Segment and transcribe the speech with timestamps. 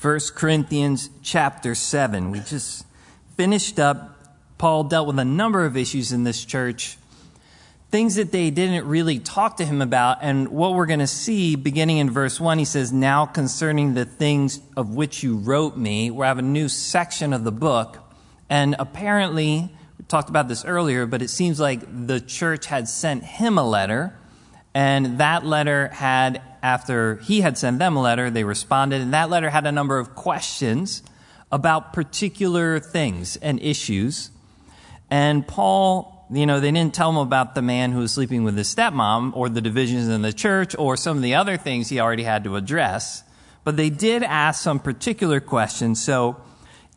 [0.00, 2.30] 1 Corinthians chapter 7.
[2.30, 2.86] We just
[3.36, 4.16] finished up.
[4.56, 6.96] Paul dealt with a number of issues in this church,
[7.90, 10.18] things that they didn't really talk to him about.
[10.22, 14.04] And what we're going to see beginning in verse 1, he says, Now concerning the
[14.04, 17.98] things of which you wrote me, we have a new section of the book.
[18.48, 19.68] And apparently,
[19.98, 23.68] we talked about this earlier, but it seems like the church had sent him a
[23.68, 24.16] letter
[24.78, 29.28] and that letter had, after he had sent them a letter, they responded, and that
[29.28, 31.02] letter had a number of questions
[31.50, 34.30] about particular things and issues.
[35.10, 38.56] And Paul, you know, they didn't tell him about the man who was sleeping with
[38.56, 41.98] his stepmom or the divisions in the church or some of the other things he
[41.98, 43.24] already had to address.
[43.64, 46.00] But they did ask some particular questions.
[46.00, 46.40] So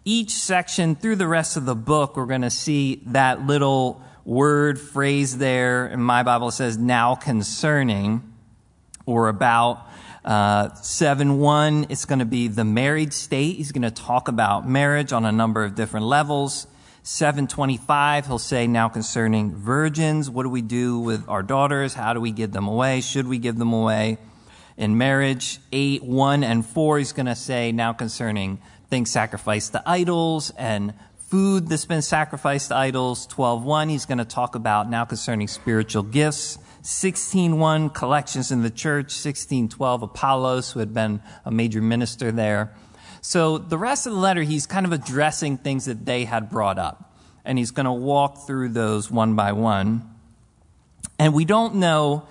[0.05, 4.80] each section through the rest of the book, we're going to see that little word
[4.80, 8.34] phrase there in my Bible says now concerning
[9.05, 9.88] or about.
[10.23, 13.55] Uh, 7 1, it's going to be the married state.
[13.55, 16.67] He's going to talk about marriage on a number of different levels.
[17.03, 20.30] 725, he'll say now concerning virgins.
[20.30, 21.95] What do we do with our daughters?
[21.95, 23.02] How do we give them away?
[23.02, 24.19] Should we give them away
[24.78, 25.59] in marriage?
[25.72, 28.59] 8, 1 and 4, he's going to say now concerning
[28.91, 30.94] things sacrificed to idols and
[31.32, 33.26] food that's been sacrificed to idols.
[33.28, 36.58] 12.1, he's going to talk about now concerning spiritual gifts.
[36.84, 39.08] 16.1, collections in the church.
[39.08, 42.74] 16.12, Apollos, who had been a major minister there.
[43.22, 46.78] So the rest of the letter, he's kind of addressing things that they had brought
[46.78, 47.16] up.
[47.46, 50.08] And he's going to walk through those one by one.
[51.18, 52.28] And we don't know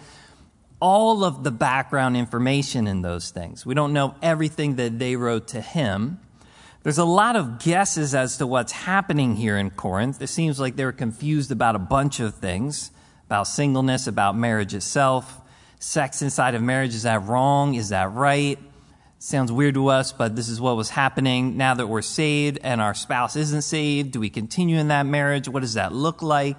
[0.78, 3.64] all of the background information in those things.
[3.64, 6.20] We don't know everything that they wrote to him.
[6.82, 10.22] There's a lot of guesses as to what's happening here in Corinth.
[10.22, 12.90] It seems like they're confused about a bunch of things
[13.30, 15.40] about singleness, about marriage itself.
[15.78, 17.74] Sex inside of marriage, is that wrong?
[17.74, 18.58] Is that right?
[19.20, 21.56] Sounds weird to us, but this is what was happening.
[21.56, 25.48] Now that we're saved and our spouse isn't saved, do we continue in that marriage?
[25.48, 26.56] What does that look like?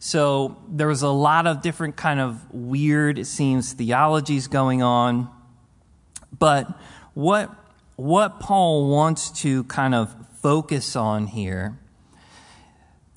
[0.00, 5.30] So there was a lot of different kind of weird, it seems, theologies going on.
[6.38, 6.68] But
[7.14, 7.61] what
[8.02, 11.78] what Paul wants to kind of focus on here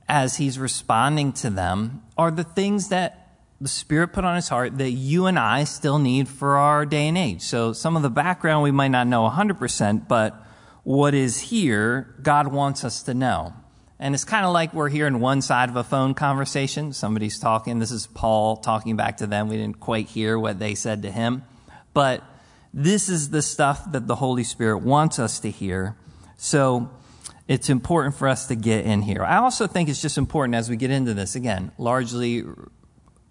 [0.08, 4.78] as he's responding to them are the things that the Spirit put on his heart
[4.78, 7.42] that you and I still need for our day and age.
[7.42, 10.40] So some of the background we might not know 100%, but
[10.84, 13.54] what is here, God wants us to know.
[13.98, 16.94] And it's kind of like we're hearing one side of a phone conversation.
[16.94, 17.80] Somebody's talking.
[17.80, 19.48] This is Paul talking back to them.
[19.48, 21.44] We didn't quite hear what they said to him.
[21.96, 22.22] But
[22.78, 25.96] this is the stuff that the Holy Spirit wants us to hear.
[26.36, 26.92] So
[27.48, 29.24] it's important for us to get in here.
[29.24, 32.44] I also think it's just important as we get into this, again, largely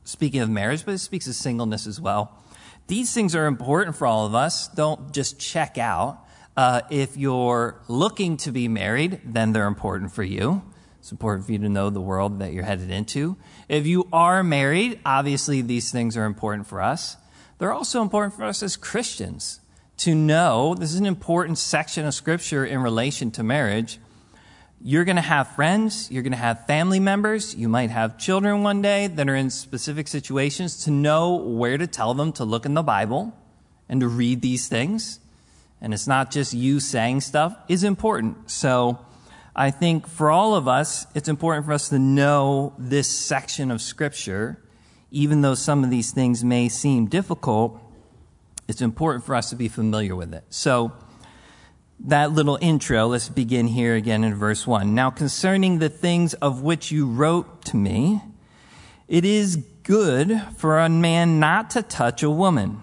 [0.04, 2.42] speaking of marriage, but it speaks of singleness as well.
[2.86, 4.68] These things are important for all of us.
[4.68, 6.20] Don't just check out.
[6.56, 10.62] Uh, if you're looking to be married, then they're important for you.
[11.00, 13.36] It's important for you to know the world that you're headed into.
[13.68, 17.18] If you are married, obviously these things are important for us.
[17.64, 19.58] They're also important for us as Christians
[19.96, 23.98] to know this is an important section of Scripture in relation to marriage.
[24.82, 28.64] You're going to have friends, you're going to have family members, you might have children
[28.64, 32.66] one day that are in specific situations to know where to tell them to look
[32.66, 33.34] in the Bible
[33.88, 35.18] and to read these things.
[35.80, 38.50] And it's not just you saying stuff is important.
[38.50, 38.98] So
[39.56, 43.80] I think for all of us, it's important for us to know this section of
[43.80, 44.60] Scripture
[45.14, 47.80] even though some of these things may seem difficult,
[48.66, 50.44] it's important for us to be familiar with it.
[50.50, 50.92] So,
[52.00, 54.92] that little intro, let's begin here again in verse 1.
[54.92, 58.20] Now, concerning the things of which you wrote to me,
[59.06, 62.82] it is good for a man not to touch a woman.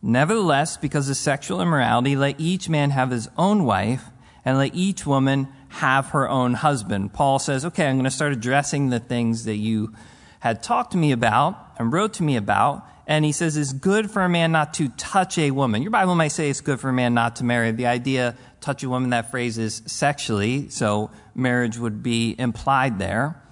[0.00, 4.04] Nevertheless, because of sexual immorality, let each man have his own wife,
[4.42, 7.12] and let each woman have her own husband.
[7.12, 9.92] Paul says, okay, I'm going to start addressing the things that you
[10.40, 12.84] had talked to me about and wrote to me about.
[13.06, 15.80] And he says it's good for a man not to touch a woman.
[15.80, 17.70] Your Bible might say it's good for a man not to marry.
[17.70, 23.42] The idea, touch a woman, that phrase is sexually, so marriage would be implied there.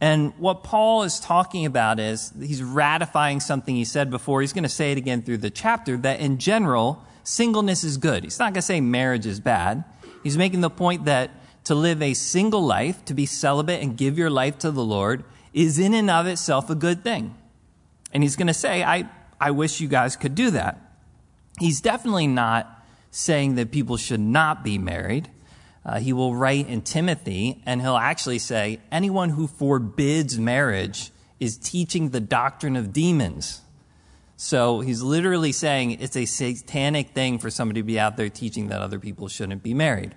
[0.00, 4.40] And what Paul is talking about is he's ratifying something he said before.
[4.40, 8.24] He's going to say it again through the chapter that in general, singleness is good.
[8.24, 9.84] He's not going to say marriage is bad.
[10.24, 11.30] He's making the point that
[11.64, 15.24] to live a single life, to be celibate and give your life to the Lord,
[15.54, 17.34] is in and of itself a good thing.
[18.12, 19.08] And he's going to say, I,
[19.40, 20.78] I wish you guys could do that.
[21.58, 25.30] He's definitely not saying that people should not be married.
[25.86, 31.56] Uh, he will write in Timothy, and he'll actually say, anyone who forbids marriage is
[31.56, 33.60] teaching the doctrine of demons.
[34.36, 38.68] So he's literally saying it's a satanic thing for somebody to be out there teaching
[38.68, 40.14] that other people shouldn't be married.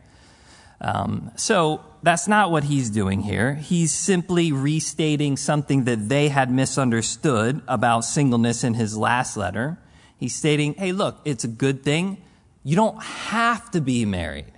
[0.81, 3.56] Um, so that's not what he's doing here.
[3.56, 9.77] He's simply restating something that they had misunderstood about singleness in his last letter.
[10.15, 12.24] He's stating, hey, look, it's a good thing.
[12.63, 14.54] You don't have to be married.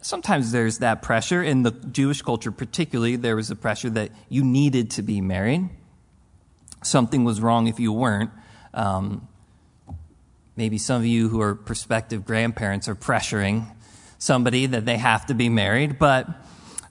[0.00, 1.44] Sometimes there's that pressure.
[1.44, 5.68] In the Jewish culture, particularly, there was a pressure that you needed to be married.
[6.82, 8.32] Something was wrong if you weren't.
[8.74, 9.28] Um,
[10.56, 13.70] maybe some of you who are prospective grandparents are pressuring
[14.18, 16.26] somebody that they have to be married, but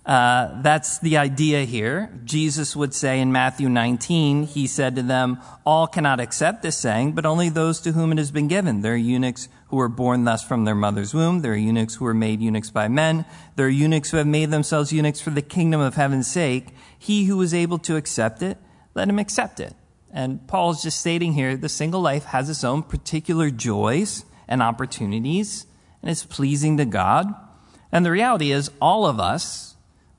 [0.09, 2.09] uh, that's the idea here.
[2.25, 7.11] Jesus would say in Matthew 19, he said to them, All cannot accept this saying,
[7.11, 8.81] but only those to whom it has been given.
[8.81, 11.41] There are eunuchs who were born thus from their mother's womb.
[11.41, 13.23] There are eunuchs who were made eunuchs by men.
[13.55, 16.69] There are eunuchs who have made themselves eunuchs for the kingdom of heaven's sake.
[16.97, 18.57] He who is able to accept it,
[18.95, 19.75] let him accept it.
[20.09, 24.63] And Paul is just stating here the single life has its own particular joys and
[24.63, 25.67] opportunities,
[26.01, 27.27] and it's pleasing to God.
[27.91, 29.68] And the reality is, all of us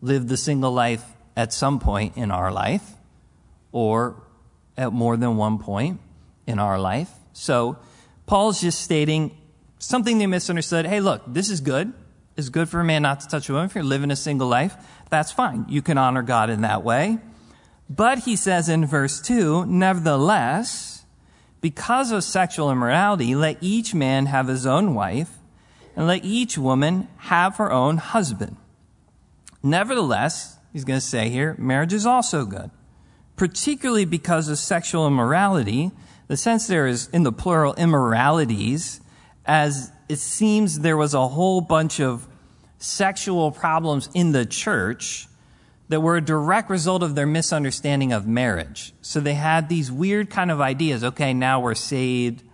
[0.01, 1.05] live the single life
[1.37, 2.89] at some point in our life,
[3.73, 4.23] or
[4.77, 6.01] at more than one point
[6.47, 7.11] in our life.
[7.33, 7.79] So,
[8.27, 9.37] Paul's just stating
[9.79, 10.87] something they misunderstood.
[10.87, 11.93] Hey, look, this is good.
[12.37, 13.67] It's good for a man not to touch a woman.
[13.67, 14.75] If you're living a single life,
[15.11, 15.67] that's fine.
[15.69, 17.19] You can honor God in that way.
[17.89, 21.05] But he says in verse 2 Nevertheless,
[21.61, 25.39] because of sexual immorality, let each man have his own wife,
[25.97, 28.57] and let each woman have her own husband.
[29.63, 32.71] Nevertheless, he's going to say here, marriage is also good,
[33.37, 35.91] particularly because of sexual immorality.
[36.29, 39.01] The sense there is in the plural immoralities,
[39.45, 42.27] as it seems there was a whole bunch of
[42.79, 45.27] sexual problems in the church
[45.89, 48.95] that were a direct result of their misunderstanding of marriage.
[49.03, 51.03] So they had these weird kind of ideas.
[51.03, 52.45] Okay, now we're saved.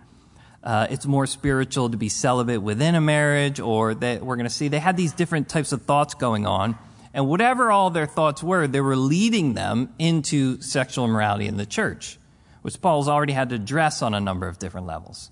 [0.63, 4.53] Uh, it's more spiritual to be celibate within a marriage, or that we're going to
[4.53, 4.67] see.
[4.67, 6.77] They had these different types of thoughts going on.
[7.17, 11.65] And whatever all their thoughts were, they were leading them into sexual immorality in the
[11.65, 12.19] church,
[12.61, 15.31] which Paul's already had to address on a number of different levels.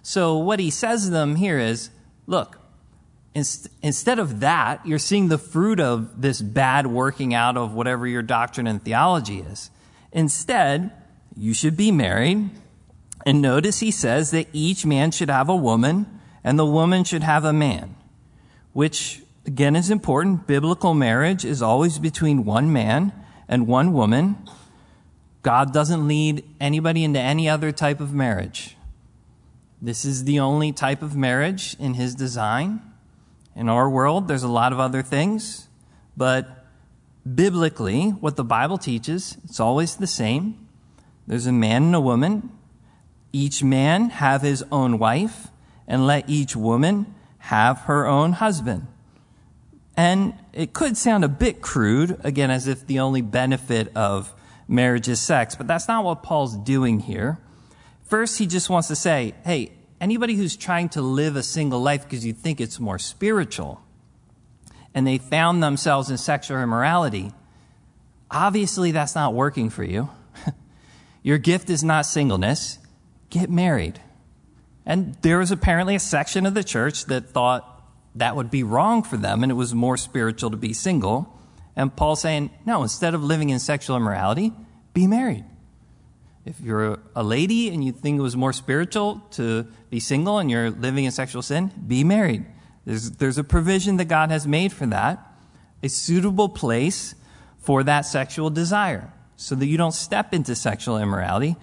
[0.00, 1.90] So what he says to them here is,
[2.28, 2.60] look,
[3.34, 8.22] instead of that, you're seeing the fruit of this bad working out of whatever your
[8.22, 9.72] doctrine and theology is.
[10.12, 10.92] Instead,
[11.36, 12.48] you should be married.
[13.26, 17.24] And notice he says that each man should have a woman and the woman should
[17.24, 17.96] have a man,
[18.72, 20.46] which again is important.
[20.46, 23.12] Biblical marriage is always between one man
[23.48, 24.36] and one woman.
[25.42, 28.76] God doesn't lead anybody into any other type of marriage.
[29.80, 32.80] This is the only type of marriage in his design.
[33.54, 35.68] In our world, there's a lot of other things,
[36.16, 36.64] but
[37.34, 40.66] biblically, what the Bible teaches, it's always the same.
[41.26, 42.50] There's a man and a woman.
[43.32, 45.48] Each man have his own wife,
[45.86, 48.86] and let each woman have her own husband.
[49.96, 54.32] And it could sound a bit crude, again, as if the only benefit of
[54.66, 57.38] marriage is sex, but that's not what Paul's doing here.
[58.02, 62.02] First, he just wants to say, hey, anybody who's trying to live a single life
[62.02, 63.80] because you think it's more spiritual
[64.94, 67.32] and they found themselves in sexual immorality,
[68.30, 70.08] obviously that's not working for you.
[71.22, 72.78] Your gift is not singleness.
[73.30, 74.00] Get married.
[74.86, 77.73] And there was apparently a section of the church that thought
[78.14, 81.30] that would be wrong for them and it was more spiritual to be single.
[81.76, 84.52] And Paul's saying, no, instead of living in sexual immorality,
[84.92, 85.44] be married.
[86.44, 90.50] If you're a lady and you think it was more spiritual to be single and
[90.50, 92.44] you're living in sexual sin, be married.
[92.84, 95.18] There's, there's a provision that God has made for that,
[95.82, 97.14] a suitable place
[97.58, 101.56] for that sexual desire so that you don't step into sexual immorality.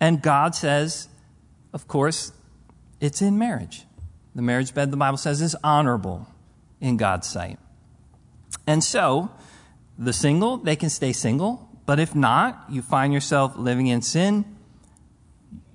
[0.00, 1.08] And God says,
[1.72, 2.32] of course,
[3.00, 3.84] it's in marriage.
[4.34, 6.26] The marriage bed, the Bible says, is honorable
[6.80, 7.58] in God's sight.
[8.66, 9.30] And so,
[9.98, 11.68] the single, they can stay single.
[11.84, 14.44] But if not, you find yourself living in sin,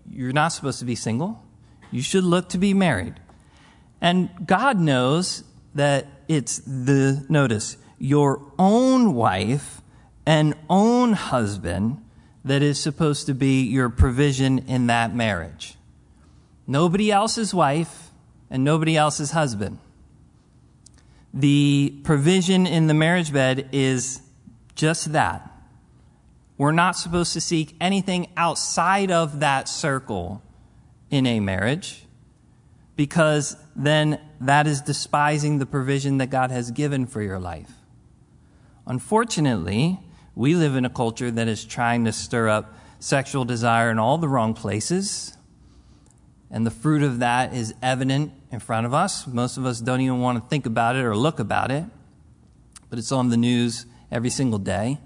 [0.10, 1.44] you're not supposed to be single.
[1.92, 3.16] You should look to be married.
[4.02, 5.44] And God knows
[5.76, 9.82] that it's the, notice, your own wife
[10.26, 12.04] and own husband
[12.44, 15.76] that is supposed to be your provision in that marriage.
[16.66, 18.07] Nobody else's wife
[18.50, 19.80] and nobody else's husband.
[21.34, 24.22] The provision in the marriage bed is
[24.76, 25.52] just that
[26.58, 30.42] we're not supposed to seek anything outside of that circle
[31.10, 32.04] in a marriage
[32.96, 37.72] because then that is despising the provision that God has given for your life.
[38.88, 40.00] Unfortunately,
[40.34, 44.18] we live in a culture that is trying to stir up sexual desire in all
[44.18, 45.37] the wrong places.
[46.50, 49.28] And the fruit of that is evident in front of us.
[49.28, 51.84] Most of us don't even want to think about it or look about it,
[52.90, 55.00] but it's on the news every single day.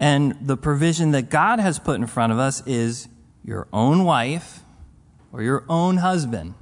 [0.00, 3.08] And the provision that God has put in front of us is
[3.44, 4.60] your own wife
[5.32, 6.54] or your own husband.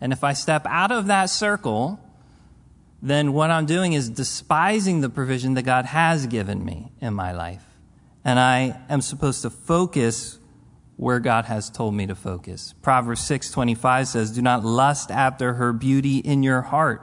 [0.00, 2.00] And if I step out of that circle,
[3.02, 7.32] then what I'm doing is despising the provision that God has given me in my
[7.32, 7.64] life.
[8.24, 10.38] And I am supposed to focus
[11.00, 12.74] where God has told me to focus.
[12.82, 17.00] Proverbs 6:25 says, "Do not lust after her beauty in your heart,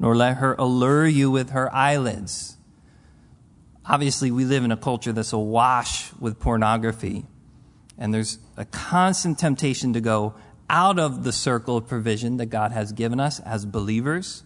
[0.00, 2.56] nor let her allure you with her eyelids."
[3.86, 7.24] Obviously, we live in a culture that's awash with pornography,
[7.96, 10.34] and there's a constant temptation to go
[10.68, 14.42] out of the circle of provision that God has given us as believers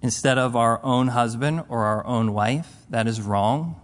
[0.00, 2.86] instead of our own husband or our own wife.
[2.88, 3.76] That is wrong.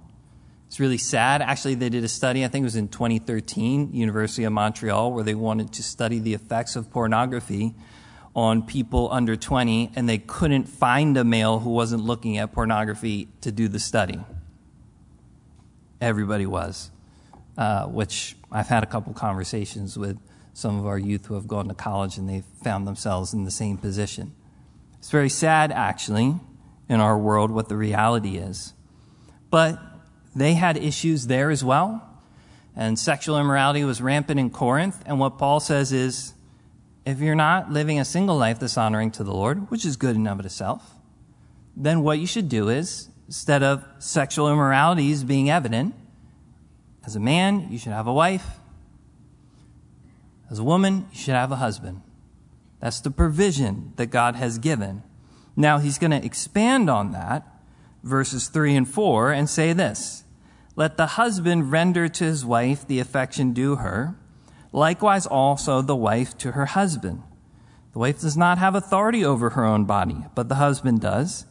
[0.76, 1.40] It's really sad.
[1.40, 5.24] Actually, they did a study, I think it was in 2013, University of Montreal, where
[5.24, 7.74] they wanted to study the effects of pornography
[8.34, 13.26] on people under 20, and they couldn't find a male who wasn't looking at pornography
[13.40, 14.20] to do the study.
[15.98, 16.90] Everybody was,
[17.56, 20.18] uh, which I've had a couple conversations with
[20.52, 23.50] some of our youth who have gone to college and they've found themselves in the
[23.50, 24.34] same position.
[24.98, 26.34] It's very sad, actually,
[26.86, 28.74] in our world what the reality is.
[29.48, 29.80] But
[30.36, 32.06] they had issues there as well.
[32.76, 35.02] And sexual immorality was rampant in Corinth.
[35.06, 36.34] And what Paul says is
[37.06, 40.14] if you're not living a single life that's honoring to the Lord, which is good
[40.14, 40.92] in of itself,
[41.74, 45.94] then what you should do is, instead of sexual immoralities being evident,
[47.06, 48.58] as a man, you should have a wife.
[50.50, 52.02] As a woman, you should have a husband.
[52.80, 55.02] That's the provision that God has given.
[55.56, 57.46] Now, he's going to expand on that,
[58.02, 60.24] verses 3 and 4, and say this
[60.76, 64.14] let the husband render to his wife the affection due her,
[64.72, 67.22] likewise also the wife to her husband.
[67.92, 71.46] The wife does not have authority over her own body, but the husband does.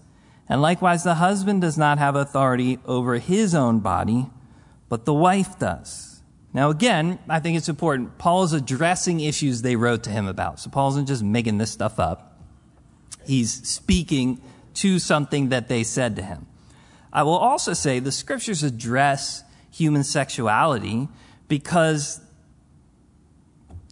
[0.47, 4.27] And likewise, the husband does not have authority over his own body,
[4.89, 6.21] but the wife does.
[6.53, 8.19] Now, again, I think it's important.
[8.19, 10.59] Paul is addressing issues they wrote to him about.
[10.59, 12.39] So Paul isn't just making this stuff up.
[13.25, 14.39] He's speaking
[14.75, 16.45] to something that they said to him.
[17.15, 19.41] I will also say the scriptures address
[19.71, 21.07] human sexuality
[21.47, 22.19] because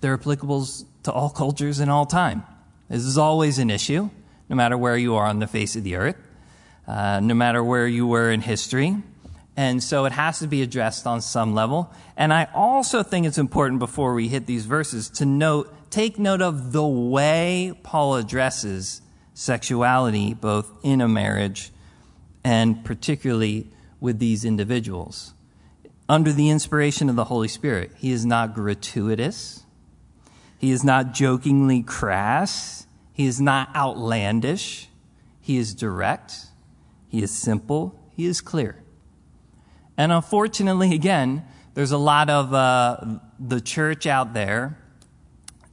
[0.02, 0.68] they're applicable
[1.04, 2.44] to all cultures and all time.
[2.90, 4.10] This is always an issue,
[4.50, 6.18] no matter where you are on the face of the earth,
[6.86, 8.98] uh, no matter where you were in history.
[9.56, 11.94] And so it has to be addressed on some level.
[12.18, 16.42] And I also think it's important before we hit these verses to note, take note
[16.42, 19.02] of the way Paul addresses
[19.34, 21.72] sexuality, both in a marriage
[22.44, 23.70] and particularly
[24.00, 25.34] with these individuals.
[26.10, 29.64] Under the inspiration of the Holy Spirit, he is not gratuitous,
[30.58, 34.90] he is not jokingly crass, he is not outlandish,
[35.40, 36.48] he is direct,
[37.08, 38.84] he is simple, he is clear.
[39.98, 44.78] And unfortunately, again, there's a lot of uh, the church out there.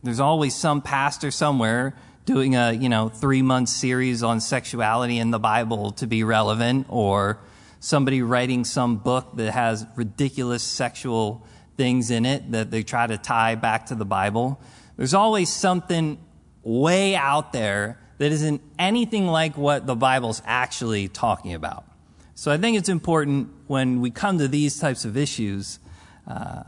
[0.03, 5.31] There's always some pastor somewhere doing a you know three month series on sexuality in
[5.31, 7.41] the Bible to be relevant, or
[7.81, 11.47] somebody writing some book that has ridiculous sexual
[11.77, 14.61] things in it that they try to tie back to the Bible.
[14.97, 16.19] There's always something
[16.63, 21.87] way out there that isn't anything like what the Bible's actually talking about.
[22.35, 25.79] So I think it's important when we come to these types of issues,
[26.27, 26.65] uh,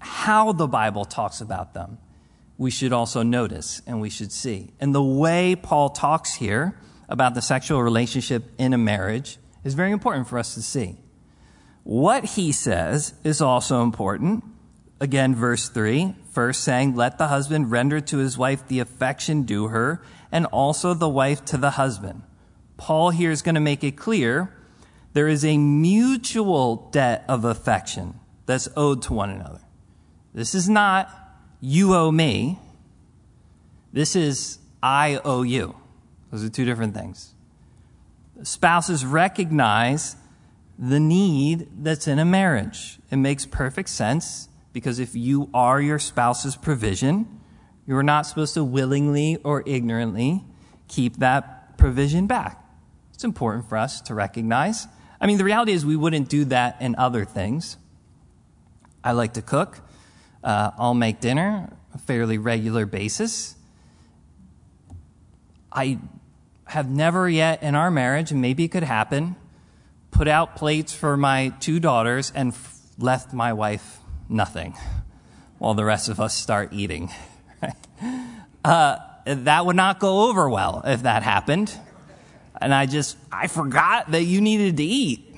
[0.00, 1.98] how the Bible talks about them
[2.58, 4.72] we should also notice and we should see.
[4.80, 6.76] And the way Paul talks here
[7.08, 10.96] about the sexual relationship in a marriage is very important for us to see.
[11.84, 14.44] What he says is also important.
[15.00, 19.68] Again, verse 3, first saying, Let the husband render to his wife the affection due
[19.68, 22.22] her, and also the wife to the husband.
[22.76, 24.52] Paul here is going to make it clear
[25.12, 29.60] there is a mutual debt of affection that's owed to one another.
[30.34, 31.27] This is not
[31.60, 32.58] you owe me.
[33.92, 35.74] This is I owe you.
[36.30, 37.34] Those are two different things.
[38.42, 40.16] Spouses recognize
[40.78, 42.98] the need that's in a marriage.
[43.10, 47.40] It makes perfect sense because if you are your spouse's provision,
[47.86, 50.44] you're not supposed to willingly or ignorantly
[50.86, 52.62] keep that provision back.
[53.12, 54.86] It's important for us to recognize.
[55.20, 57.76] I mean, the reality is we wouldn't do that in other things.
[59.02, 59.80] I like to cook.
[60.42, 63.54] Uh, I'll make dinner a fairly regular basis.
[65.72, 65.98] I
[66.66, 69.36] have never yet in our marriage, and maybe it could happen,
[70.10, 74.74] put out plates for my two daughters and f- left my wife nothing.
[75.58, 77.10] while the rest of us start eating.
[78.64, 81.72] uh, that would not go over well if that happened.
[82.60, 85.34] And I just, I forgot that you needed to eat.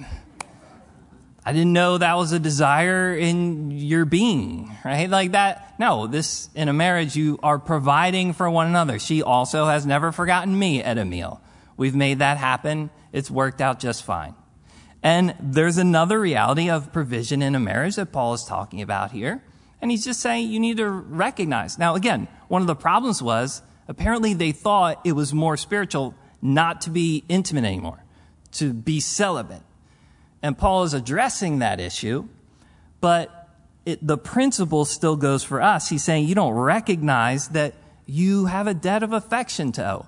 [1.45, 5.09] I didn't know that was a desire in your being, right?
[5.09, 5.75] Like that.
[5.79, 8.99] No, this, in a marriage, you are providing for one another.
[8.99, 11.41] She also has never forgotten me at a meal.
[11.79, 12.91] We've made that happen.
[13.13, 14.35] It's worked out just fine.
[15.03, 19.43] And there's another reality of provision in a marriage that Paul is talking about here.
[19.81, 21.79] And he's just saying you need to recognize.
[21.79, 26.83] Now, again, one of the problems was apparently they thought it was more spiritual not
[26.83, 28.05] to be intimate anymore,
[28.53, 29.63] to be celibate.
[30.43, 32.29] And Paul is addressing that issue,
[33.01, 33.49] but
[33.85, 35.89] it, the principle still goes for us.
[35.89, 37.75] He's saying you don't recognize that
[38.07, 40.07] you have a debt of affection to owe.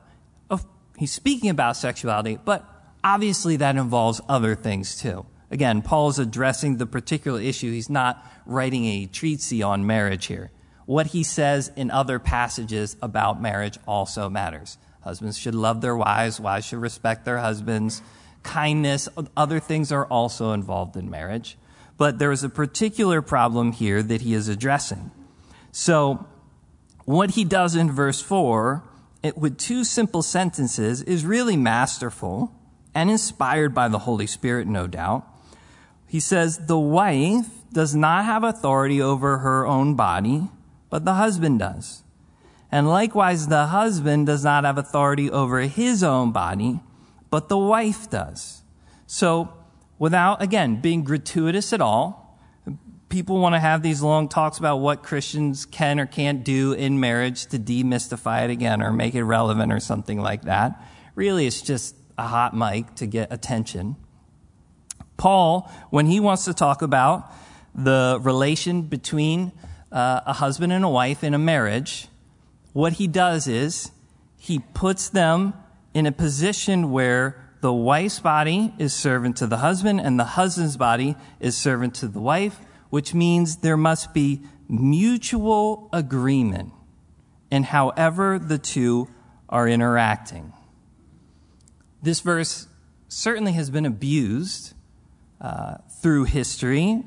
[0.98, 2.64] He's speaking about sexuality, but
[3.02, 5.26] obviously that involves other things too.
[5.50, 7.72] Again, Paul is addressing the particular issue.
[7.72, 10.50] He's not writing a treatise on marriage here.
[10.86, 14.78] What he says in other passages about marriage also matters.
[15.00, 18.00] Husbands should love their wives, wives should respect their husbands.
[18.42, 21.56] Kindness, other things are also involved in marriage.
[21.96, 25.10] But there is a particular problem here that he is addressing.
[25.70, 26.26] So,
[27.04, 28.82] what he does in verse 4,
[29.22, 32.52] it, with two simple sentences, is really masterful
[32.94, 35.26] and inspired by the Holy Spirit, no doubt.
[36.06, 40.48] He says, The wife does not have authority over her own body,
[40.90, 42.02] but the husband does.
[42.70, 46.80] And likewise, the husband does not have authority over his own body,
[47.32, 48.60] but the wife does.
[49.06, 49.54] So,
[49.98, 52.38] without, again, being gratuitous at all,
[53.08, 57.00] people want to have these long talks about what Christians can or can't do in
[57.00, 60.78] marriage to demystify it again or make it relevant or something like that.
[61.14, 63.96] Really, it's just a hot mic to get attention.
[65.16, 67.32] Paul, when he wants to talk about
[67.74, 69.52] the relation between
[69.90, 72.08] uh, a husband and a wife in a marriage,
[72.74, 73.90] what he does is
[74.36, 75.54] he puts them
[75.94, 80.76] in a position where the wife's body is servant to the husband and the husband's
[80.76, 82.58] body is servant to the wife,
[82.90, 86.72] which means there must be mutual agreement
[87.50, 89.08] in however the two
[89.48, 90.52] are interacting.
[92.02, 92.66] This verse
[93.08, 94.74] certainly has been abused
[95.40, 97.04] uh, through history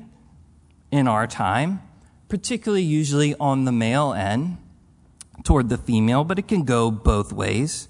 [0.90, 1.82] in our time,
[2.28, 4.56] particularly usually on the male end
[5.42, 7.88] toward the female, but it can go both ways,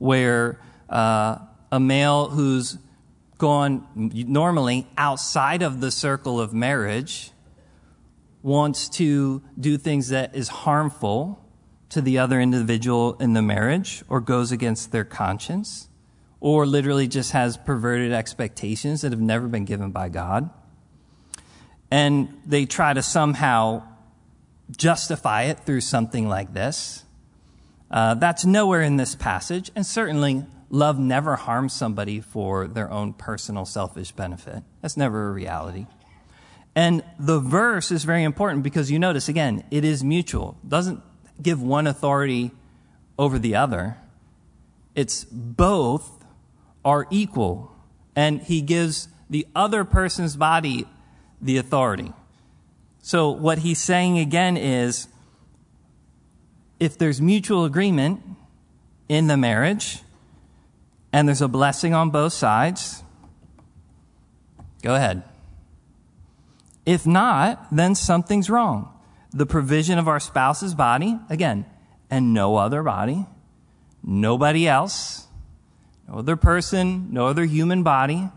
[0.00, 0.58] where
[0.88, 1.38] uh,
[1.70, 2.78] a male who's
[3.38, 7.30] gone normally outside of the circle of marriage
[8.42, 11.42] wants to do things that is harmful
[11.90, 15.88] to the other individual in the marriage or goes against their conscience
[16.40, 20.48] or literally just has perverted expectations that have never been given by God.
[21.90, 23.82] And they try to somehow
[24.74, 27.04] justify it through something like this.
[27.90, 33.12] Uh, that's nowhere in this passage, and certainly love never harms somebody for their own
[33.12, 34.62] personal selfish benefit.
[34.80, 35.86] That's never a reality.
[36.74, 40.56] And the verse is very important because you notice again, it is mutual.
[40.62, 41.02] It doesn't
[41.42, 42.52] give one authority
[43.18, 43.96] over the other.
[44.94, 46.24] It's both
[46.84, 47.72] are equal.
[48.14, 50.86] And he gives the other person's body
[51.40, 52.12] the authority.
[53.02, 55.08] So what he's saying again is
[56.80, 58.22] if there's mutual agreement
[59.08, 60.00] in the marriage
[61.12, 63.04] and there's a blessing on both sides,
[64.82, 65.22] go ahead.
[66.86, 68.92] If not, then something's wrong.
[69.32, 71.66] The provision of our spouse's body, again,
[72.10, 73.26] and no other body,
[74.02, 75.26] nobody else,
[76.08, 78.28] no other person, no other human body.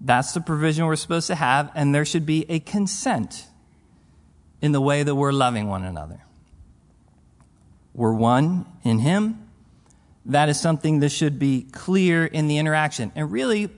[0.00, 3.46] That's the provision we're supposed to have, and there should be a consent
[4.60, 6.23] in the way that we're loving one another.
[7.94, 9.48] We're one in Him.
[10.26, 13.12] That is something that should be clear in the interaction.
[13.14, 13.70] And really,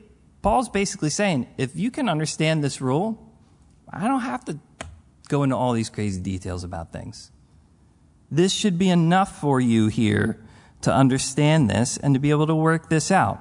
[0.42, 3.32] Paul's basically saying if you can understand this rule,
[3.90, 4.58] I don't have to
[5.28, 7.30] go into all these crazy details about things.
[8.30, 10.40] This should be enough for you here
[10.82, 13.40] to understand this and to be able to work this out.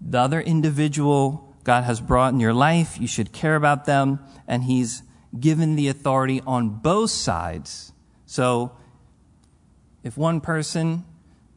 [0.00, 4.64] The other individual God has brought in your life, you should care about them, and
[4.64, 5.02] He's
[5.38, 7.92] given the authority on both sides.
[8.26, 8.72] So,
[10.02, 11.04] if one person,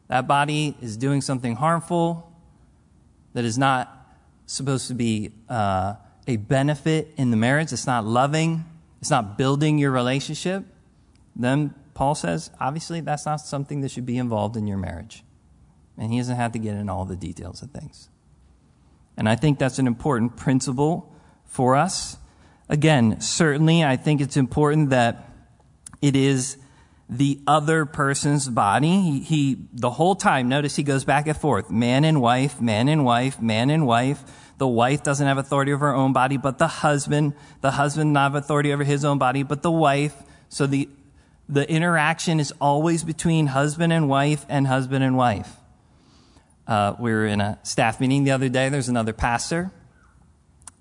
[0.08, 2.32] that body, is doing something harmful
[3.32, 3.92] that is not
[4.46, 5.94] supposed to be uh,
[6.26, 8.64] a benefit in the marriage, it's not loving,
[9.00, 10.64] it's not building your relationship,
[11.34, 15.24] then Paul says, obviously, that's not something that should be involved in your marriage.
[15.98, 18.10] And he doesn't have to get in all the details of things.
[19.16, 21.12] And I think that's an important principle
[21.46, 22.18] for us
[22.68, 25.30] Again, certainly, I think it's important that
[26.02, 26.56] it is
[27.08, 29.00] the other person's body.
[29.00, 31.70] He, he, the whole time, notice he goes back and forth.
[31.70, 34.24] Man and wife, man and wife, man and wife.
[34.58, 38.32] The wife doesn't have authority over her own body, but the husband, the husband not
[38.32, 40.14] have authority over his own body, but the wife.
[40.48, 40.88] So the,
[41.48, 45.50] the interaction is always between husband and wife and husband and wife.
[46.66, 48.68] Uh, we were in a staff meeting the other day.
[48.68, 49.70] There's another pastor.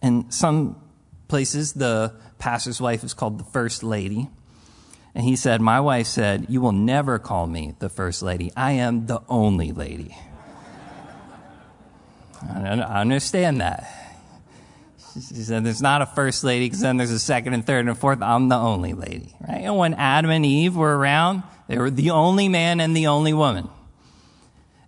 [0.02, 0.82] And some
[1.28, 4.30] places, the pastor's wife is called the first lady.
[5.16, 8.52] And he said, My wife said, You will never call me the first lady.
[8.56, 10.16] I am the only lady.
[12.42, 13.90] I understand that.
[15.14, 17.90] She said, There's not a first lady because then there's a second and third and
[17.90, 18.22] a fourth.
[18.22, 19.34] I'm the only lady.
[19.48, 19.62] Right?
[19.62, 23.34] And when Adam and Eve were around, they were the only man and the only
[23.34, 23.70] woman.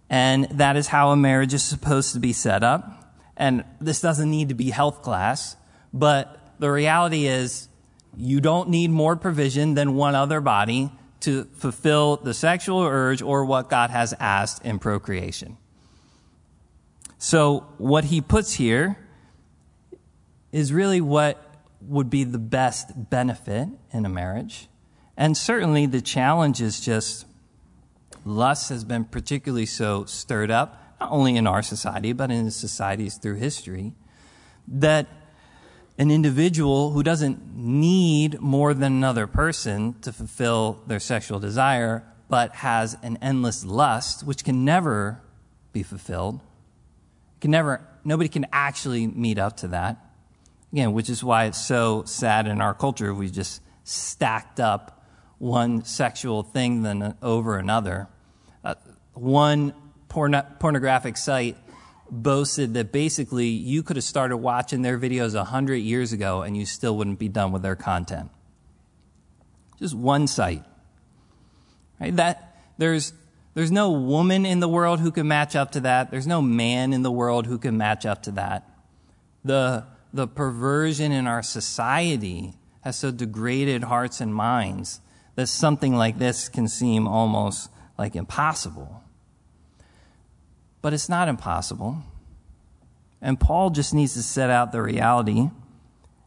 [0.09, 3.13] And that is how a marriage is supposed to be set up.
[3.37, 5.55] And this doesn't need to be health class,
[5.93, 7.66] but the reality is
[8.17, 13.45] you don't need more provision than one other body to fulfill the sexual urge or
[13.45, 15.57] what God has asked in procreation.
[17.19, 18.97] So, what he puts here
[20.51, 21.43] is really what
[21.81, 24.67] would be the best benefit in a marriage.
[25.15, 27.25] And certainly the challenge is just
[28.25, 33.17] lust has been particularly so stirred up, not only in our society, but in societies
[33.17, 33.93] through history,
[34.67, 35.07] that
[35.97, 42.55] an individual who doesn't need more than another person to fulfill their sexual desire, but
[42.55, 45.21] has an endless lust, which can never
[45.73, 46.39] be fulfilled,
[47.41, 49.97] can never, nobody can actually meet up to that.
[50.71, 53.13] Again, which is why it's so sad in our culture.
[53.13, 55.05] We just stacked up
[55.39, 58.07] one sexual thing than over another.
[58.63, 58.75] Uh,
[59.13, 59.73] one
[60.09, 61.57] porn- pornographic site
[62.09, 66.65] boasted that basically you could have started watching their videos 100 years ago and you
[66.65, 68.29] still wouldn't be done with their content.
[69.79, 70.63] Just one site.
[71.99, 72.15] Right?
[72.15, 73.13] That there's
[73.53, 76.11] there's no woman in the world who can match up to that.
[76.11, 78.69] There's no man in the world who can match up to that.
[79.43, 85.01] The the perversion in our society has so degraded hearts and minds
[85.35, 89.03] that something like this can seem almost like impossible.
[90.81, 92.03] But it's not impossible.
[93.21, 95.49] And Paul just needs to set out the reality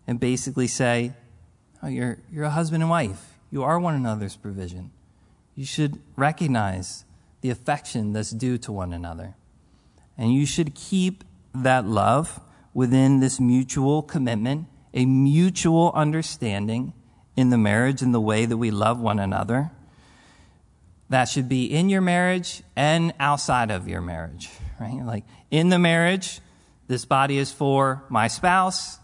[0.07, 1.13] and basically say,
[1.83, 3.39] oh, you're, you're a husband and wife.
[3.51, 4.91] You are one another's provision.
[5.55, 7.05] You should recognize
[7.41, 9.37] the affection that's due to one another.
[10.19, 12.41] And you should keep that love
[12.75, 16.93] within this mutual commitment, a mutual understanding
[17.37, 19.71] in the marriage and the way that we love one another
[21.11, 24.49] that should be in your marriage and outside of your marriage,
[24.81, 25.05] right?
[25.05, 26.41] Like in the marriage,
[26.87, 28.99] this body is for my spouse.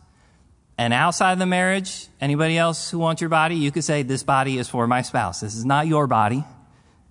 [0.78, 4.22] And outside of the marriage, anybody else who wants your body, you could say, This
[4.22, 5.40] body is for my spouse.
[5.40, 6.44] This is not your body.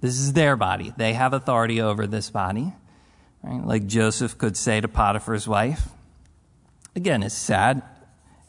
[0.02, 0.94] This is their body.
[0.96, 2.74] They have authority over this body.
[3.44, 3.66] Right?
[3.66, 5.90] Like Joseph could say to Potiphar's wife.
[6.96, 7.82] Again, it's sad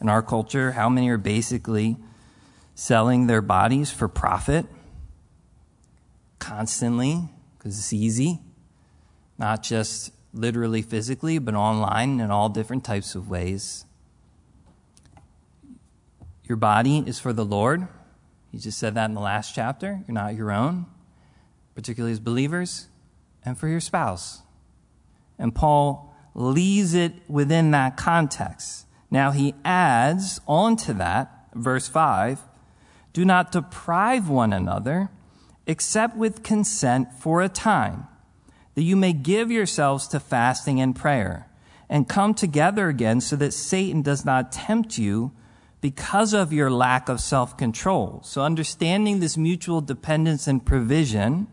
[0.00, 1.96] in our culture how many are basically
[2.74, 4.66] selling their bodies for profit
[6.46, 7.28] constantly
[7.58, 8.38] because it's easy,
[9.36, 13.84] not just literally physically, but online in all different types of ways.
[16.44, 17.88] Your body is for the Lord.
[18.52, 20.04] He just said that in the last chapter.
[20.06, 20.86] You're not your own,
[21.74, 22.86] particularly as believers,
[23.44, 24.42] and for your spouse.
[25.40, 28.86] And Paul leaves it within that context.
[29.10, 32.40] Now he adds on to that, verse 5
[33.12, 35.08] do not deprive one another
[35.66, 38.06] except with consent for a time,
[38.74, 41.48] that you may give yourselves to fasting and prayer,
[41.88, 45.32] and come together again so that Satan does not tempt you
[45.80, 48.20] because of your lack of self control.
[48.24, 51.46] So, understanding this mutual dependence and provision,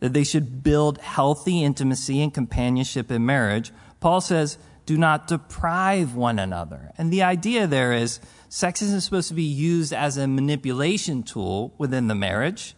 [0.00, 6.14] that they should build healthy intimacy and companionship in marriage, Paul says, do not deprive
[6.14, 6.92] one another.
[6.96, 11.74] And the idea there is sex isn't supposed to be used as a manipulation tool
[11.76, 12.76] within the marriage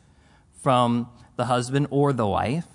[0.69, 2.67] from the husband or the wife.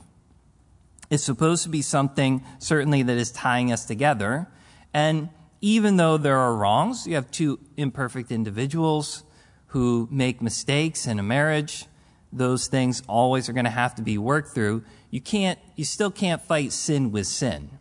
[1.12, 4.48] It's supposed to be something, certainly, that is tying us together.
[4.96, 5.30] And
[5.62, 9.22] even though there are wrongs, you have two imperfect individuals
[9.68, 11.86] who make mistakes in a marriage.
[12.32, 14.84] Those things always are going to have to be worked through.
[15.12, 17.78] You can't, you still can't fight sin with sin.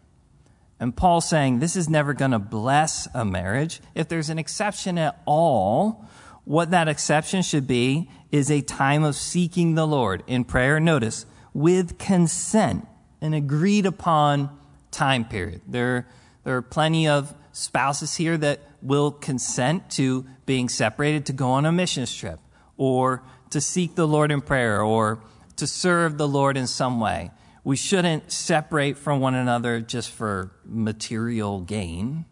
[0.79, 3.81] And Paul's saying this is never going to bless a marriage.
[3.95, 6.07] If there's an exception at all,
[6.45, 10.81] what that exception should be is a time of seeking the Lord in prayer.
[10.81, 12.89] Notice, with consent,
[13.21, 14.51] an agreed upon
[14.91, 15.61] time period.
[15.69, 16.09] There,
[16.43, 21.67] There are plenty of spouses here that will consent to being separated to go on
[21.67, 22.41] a missions trip
[22.77, 25.23] or to seek the Lord in prayer or
[25.57, 27.31] to serve the Lord in some way.
[27.63, 32.25] We shouldn't separate from one another just for material gain.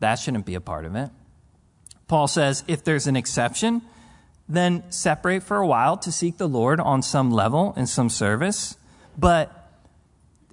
[0.00, 1.10] That shouldn't be a part of it.
[2.08, 3.82] Paul says if there's an exception,
[4.48, 8.76] then separate for a while to seek the Lord on some level in some service.
[9.18, 9.52] But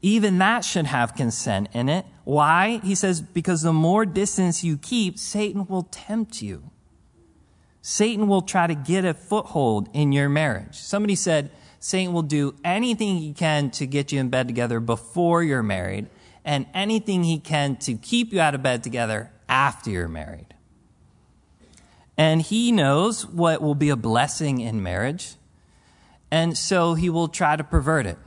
[0.01, 2.05] even that should have consent in it.
[2.23, 2.79] Why?
[2.83, 6.71] He says, because the more distance you keep, Satan will tempt you.
[7.81, 10.77] Satan will try to get a foothold in your marriage.
[10.77, 15.43] Somebody said, Satan will do anything he can to get you in bed together before
[15.43, 16.07] you're married,
[16.45, 20.52] and anything he can to keep you out of bed together after you're married.
[22.17, 25.35] And he knows what will be a blessing in marriage.
[26.29, 28.17] And so he will try to pervert it.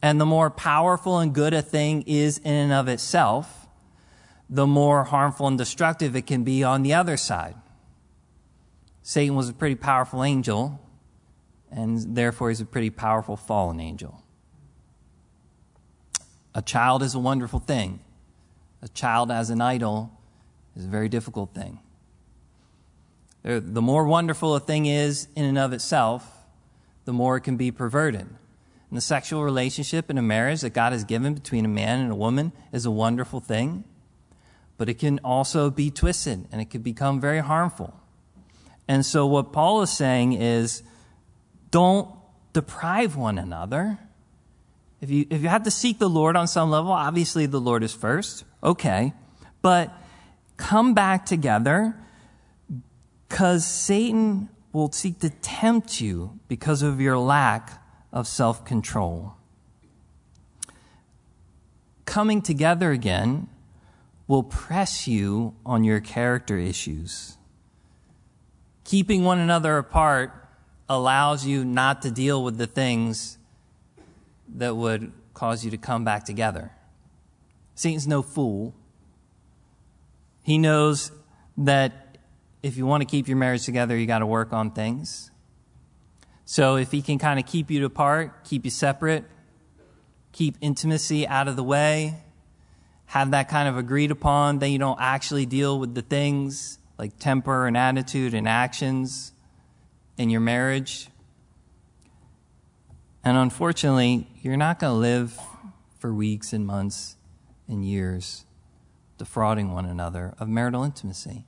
[0.00, 3.66] And the more powerful and good a thing is in and of itself,
[4.50, 7.54] the more harmful and destructive it can be on the other side.
[9.02, 10.80] Satan was a pretty powerful angel,
[11.70, 14.22] and therefore he's a pretty powerful fallen angel.
[16.54, 18.00] A child is a wonderful thing.
[18.82, 20.10] A child as an idol
[20.76, 21.78] is a very difficult thing.
[23.42, 26.44] The more wonderful a thing is in and of itself,
[27.04, 28.20] the more it can be perverted.
[28.20, 32.12] And the sexual relationship in a marriage that God has given between a man and
[32.12, 33.84] a woman is a wonderful thing,
[34.78, 37.98] but it can also be twisted and it can become very harmful.
[38.86, 40.82] And so, what Paul is saying is
[41.70, 42.08] don't
[42.52, 43.98] deprive one another.
[45.00, 47.82] If you, if you have to seek the Lord on some level, obviously the Lord
[47.82, 49.14] is first, okay,
[49.62, 49.92] but
[50.56, 51.96] come back together
[53.32, 59.32] because Satan will seek to tempt you because of your lack of self control.
[62.04, 63.48] Coming together again
[64.28, 67.38] will press you on your character issues.
[68.84, 70.34] Keeping one another apart
[70.86, 73.38] allows you not to deal with the things
[74.56, 76.70] that would cause you to come back together.
[77.76, 78.74] Satan's no fool.
[80.42, 81.12] He knows
[81.56, 82.11] that
[82.62, 85.30] if you want to keep your marriage together, you got to work on things.
[86.44, 89.24] So if he can kind of keep you apart, keep you separate,
[90.32, 92.22] keep intimacy out of the way,
[93.06, 97.18] have that kind of agreed upon, then you don't actually deal with the things like
[97.18, 99.32] temper and attitude and actions
[100.16, 101.08] in your marriage.
[103.24, 105.38] And unfortunately, you're not going to live
[105.98, 107.16] for weeks and months
[107.68, 108.44] and years
[109.18, 111.46] defrauding one another of marital intimacy.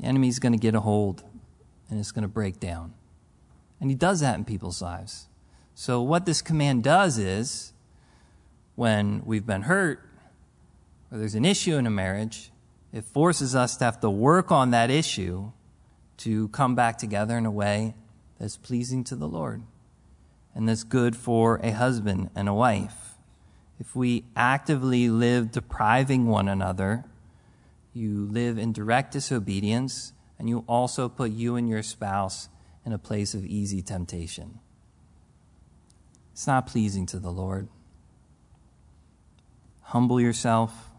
[0.00, 1.22] The enemy's going to get a hold
[1.90, 2.94] and it's going to break down.
[3.80, 5.28] And he does that in people's lives.
[5.74, 7.72] So, what this command does is
[8.74, 10.00] when we've been hurt
[11.10, 12.50] or there's an issue in a marriage,
[12.92, 15.52] it forces us to have to work on that issue
[16.18, 17.94] to come back together in a way
[18.38, 19.62] that's pleasing to the Lord
[20.54, 23.14] and that's good for a husband and a wife.
[23.78, 27.04] If we actively live depriving one another,
[27.98, 32.48] you live in direct disobedience, and you also put you and your spouse
[32.86, 34.60] in a place of easy temptation.
[36.32, 37.68] It's not pleasing to the Lord.
[39.82, 40.90] Humble yourself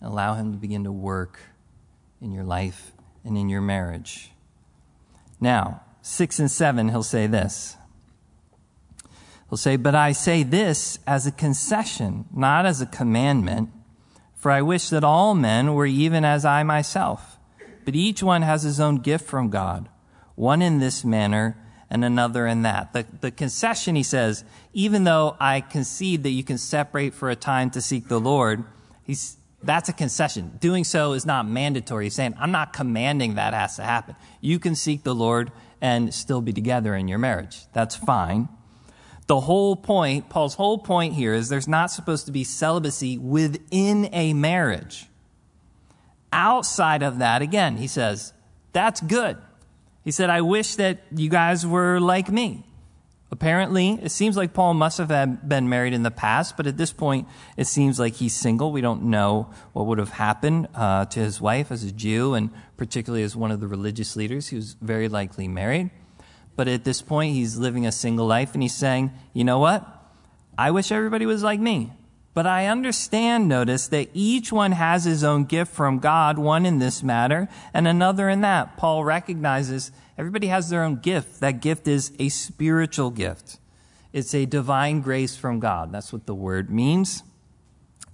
[0.00, 1.38] and allow Him to begin to work
[2.20, 2.92] in your life
[3.24, 4.32] and in your marriage.
[5.40, 7.76] Now, six and seven, he'll say this.
[9.50, 13.70] He'll say, But I say this as a concession, not as a commandment.
[14.46, 17.36] For I wish that all men were even as I myself.
[17.84, 19.88] But each one has his own gift from God,
[20.36, 21.56] one in this manner
[21.90, 22.92] and another in that.
[22.92, 27.34] The, the concession, he says, even though I concede that you can separate for a
[27.34, 28.62] time to seek the Lord,
[29.02, 30.58] he's, that's a concession.
[30.60, 32.04] Doing so is not mandatory.
[32.04, 34.14] He's saying, I'm not commanding that has to happen.
[34.40, 37.62] You can seek the Lord and still be together in your marriage.
[37.72, 38.48] That's fine.
[39.26, 44.08] The whole point, Paul's whole point here is there's not supposed to be celibacy within
[44.12, 45.06] a marriage.
[46.32, 48.32] Outside of that, again, he says,
[48.72, 49.36] that's good.
[50.04, 52.64] He said, I wish that you guys were like me.
[53.32, 55.08] Apparently, it seems like Paul must have
[55.48, 58.70] been married in the past, but at this point, it seems like he's single.
[58.70, 62.50] We don't know what would have happened uh, to his wife as a Jew, and
[62.76, 64.48] particularly as one of the religious leaders.
[64.48, 65.90] He was very likely married.
[66.56, 69.86] But at this point, he's living a single life and he's saying, you know what?
[70.58, 71.92] I wish everybody was like me.
[72.32, 76.78] But I understand, notice, that each one has his own gift from God, one in
[76.78, 78.76] this matter and another in that.
[78.76, 81.40] Paul recognizes everybody has their own gift.
[81.40, 83.58] That gift is a spiritual gift.
[84.12, 85.92] It's a divine grace from God.
[85.92, 87.22] That's what the word means.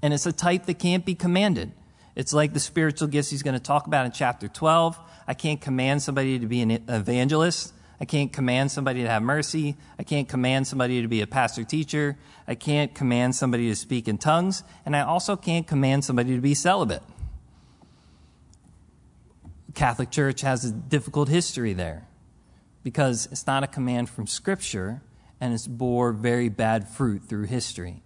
[0.03, 1.73] And it's a type that can't be commanded.
[2.15, 4.99] It's like the spiritual gifts he's going to talk about in chapter 12.
[5.27, 7.73] I can't command somebody to be an evangelist.
[8.03, 9.77] I can't command somebody to have mercy.
[9.97, 12.19] I can't command somebody to be a pastor teacher.
[12.49, 14.65] I can't command somebody to speak in tongues.
[14.85, 17.05] And I also can't command somebody to be celibate.
[19.77, 22.09] Catholic Church has a difficult history there
[22.83, 25.01] because it's not a command from Scripture
[25.41, 28.03] and it's bore very bad fruit through history.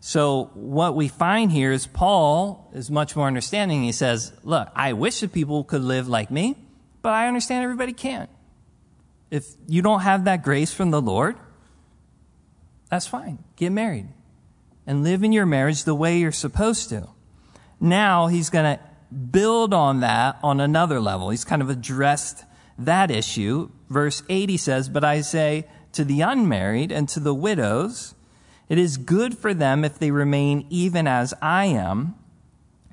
[0.00, 3.84] So, what we find here is Paul is much more understanding.
[3.84, 6.56] He says, Look, I wish that people could live like me,
[7.00, 8.28] but I understand everybody can't.
[9.30, 11.36] If you don't have that grace from the Lord,
[12.90, 13.44] that's fine.
[13.56, 14.08] Get married
[14.86, 17.08] and live in your marriage the way you're supposed to.
[17.78, 18.82] Now, he's going to
[19.14, 21.30] build on that on another level.
[21.30, 22.44] He's kind of addressed
[22.78, 23.70] that issue.
[23.88, 28.14] Verse 80 says, But I say to the unmarried and to the widows,
[28.68, 32.14] it is good for them if they remain even as I am.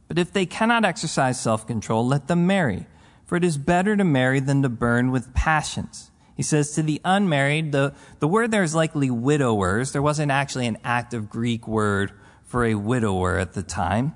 [0.07, 2.87] But if they cannot exercise self control, let them marry.
[3.25, 6.11] For it is better to marry than to burn with passions.
[6.37, 9.91] He says to the unmarried, the, the word there is likely widowers.
[9.91, 12.11] There wasn't actually an active Greek word
[12.45, 14.15] for a widower at the time.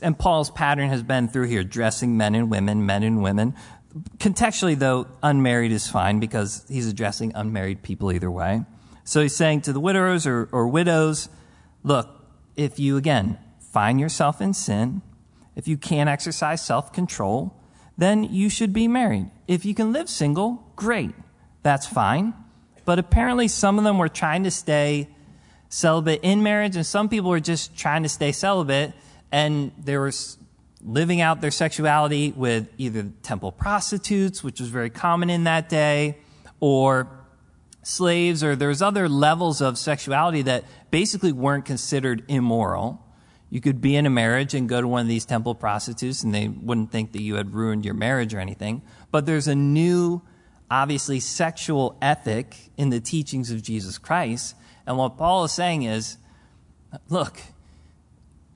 [0.00, 3.56] And Paul's pattern has been through here dressing men and women, men and women.
[4.18, 8.64] Contextually, though, unmarried is fine because he's addressing unmarried people either way.
[9.02, 11.28] So he's saying to the widowers or, or widows,
[11.82, 15.02] look, if you, again, find yourself in sin,
[15.56, 17.56] if you can't exercise self control,
[17.98, 19.30] then you should be married.
[19.48, 21.10] If you can live single, great.
[21.62, 22.34] That's fine.
[22.84, 25.08] But apparently, some of them were trying to stay
[25.68, 28.92] celibate in marriage, and some people were just trying to stay celibate,
[29.30, 30.12] and they were
[30.82, 36.18] living out their sexuality with either temple prostitutes, which was very common in that day,
[36.58, 37.08] or
[37.82, 43.04] slaves, or there's other levels of sexuality that basically weren't considered immoral.
[43.50, 46.34] You could be in a marriage and go to one of these temple prostitutes, and
[46.34, 48.82] they wouldn't think that you had ruined your marriage or anything.
[49.10, 50.22] But there's a new,
[50.70, 54.54] obviously, sexual ethic in the teachings of Jesus Christ.
[54.86, 56.16] And what Paul is saying is
[57.08, 57.40] look,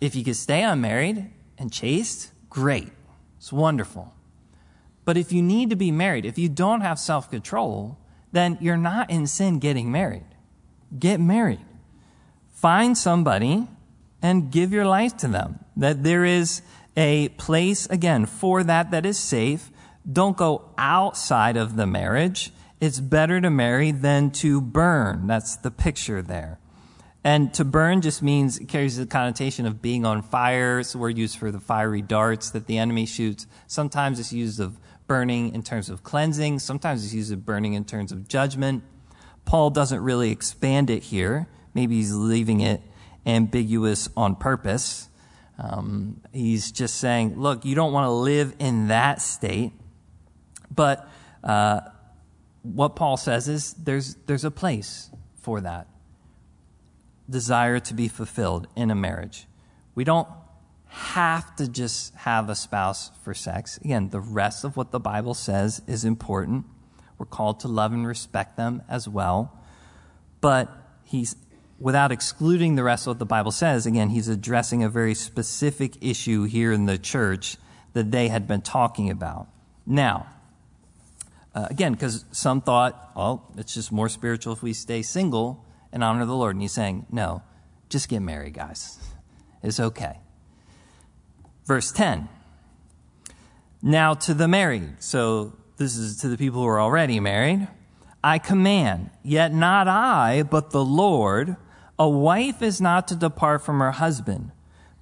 [0.00, 2.90] if you could stay unmarried and chaste, great.
[3.38, 4.12] It's wonderful.
[5.04, 7.98] But if you need to be married, if you don't have self control,
[8.32, 10.24] then you're not in sin getting married.
[10.98, 11.64] Get married.
[12.52, 13.68] Find somebody
[14.22, 15.58] and give your life to them.
[15.76, 16.62] That there is
[16.96, 19.70] a place, again, for that that is safe.
[20.10, 22.52] Don't go outside of the marriage.
[22.80, 25.26] It's better to marry than to burn.
[25.26, 26.58] That's the picture there.
[27.26, 30.80] And to burn just means, it carries the connotation of being on fire.
[30.80, 33.46] It's a word used for the fiery darts that the enemy shoots.
[33.66, 36.58] Sometimes it's used of burning in terms of cleansing.
[36.58, 38.84] Sometimes it's used of burning in terms of judgment.
[39.46, 41.48] Paul doesn't really expand it here.
[41.72, 42.82] Maybe he's leaving it
[43.24, 45.08] ambiguous on purpose.
[45.58, 49.72] Um, he's just saying, look, you don't want to live in that state.
[50.74, 51.08] But
[51.42, 51.80] uh,
[52.62, 55.86] what Paul says is there's, there's a place for that
[57.28, 59.46] desire to be fulfilled in a marriage.
[59.94, 60.28] We don't
[60.86, 63.78] have to just have a spouse for sex.
[63.78, 66.66] Again, the rest of what the Bible says is important.
[67.18, 69.58] We're called to love and respect them as well.
[70.40, 70.70] But
[71.04, 71.36] he's,
[71.78, 75.96] without excluding the rest of what the Bible says, again, he's addressing a very specific
[76.02, 77.56] issue here in the church
[77.94, 79.48] that they had been talking about.
[79.86, 80.26] Now,
[81.54, 86.02] uh, again, because some thought, well, it's just more spiritual if we stay single and
[86.02, 86.56] honor the Lord.
[86.56, 87.42] And he's saying, no,
[87.88, 88.98] just get married, guys.
[89.62, 90.18] It's okay.
[91.64, 92.28] Verse 10.
[93.82, 94.96] Now to the married.
[94.98, 97.68] So this is to the people who are already married.
[98.22, 101.56] I command, yet not I, but the Lord,
[101.98, 104.50] a wife is not to depart from her husband.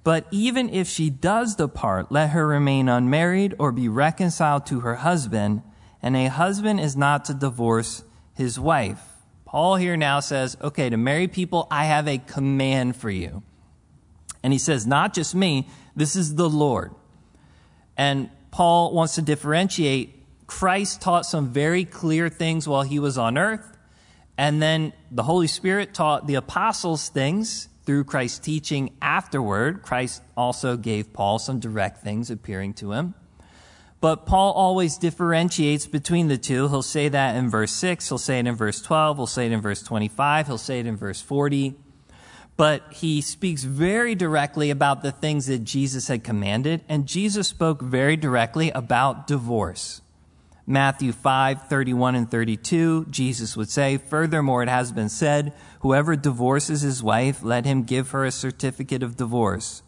[0.03, 4.95] But even if she does depart, let her remain unmarried or be reconciled to her
[4.95, 5.61] husband,
[6.03, 8.03] and a husband is not to divorce
[8.35, 9.01] his wife.
[9.45, 13.41] Paul here now says, okay, to married people, I have a command for you.
[14.43, 16.91] And he says, not just me, this is the Lord.
[17.95, 20.19] And Paul wants to differentiate.
[20.45, 23.77] Christ taught some very clear things while he was on earth.
[24.37, 29.83] And then the Holy Spirit taught the apostles things through Christ's teaching afterward.
[29.83, 33.13] Christ also gave Paul some direct things appearing to him.
[34.03, 36.67] But Paul always differentiates between the two.
[36.67, 39.53] He'll say that in verse 6, he'll say it in verse 12, he'll say it
[39.53, 41.75] in verse 25, he'll say it in verse 40
[42.57, 47.81] but he speaks very directly about the things that Jesus had commanded, and Jesus spoke
[47.81, 50.01] very directly about divorce.
[50.67, 56.81] Matthew 5, 31 and 32, Jesus would say, Furthermore, it has been said, Whoever divorces
[56.81, 59.81] his wife, let him give her a certificate of divorce.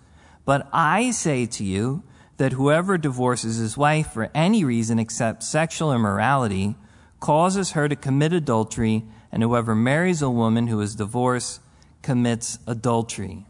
[0.44, 2.02] But I say to you
[2.38, 6.76] that whoever divorces his wife for any reason except sexual immorality
[7.20, 11.62] causes her to commit adultery, and whoever marries a woman who is divorced
[12.02, 13.46] commits adultery.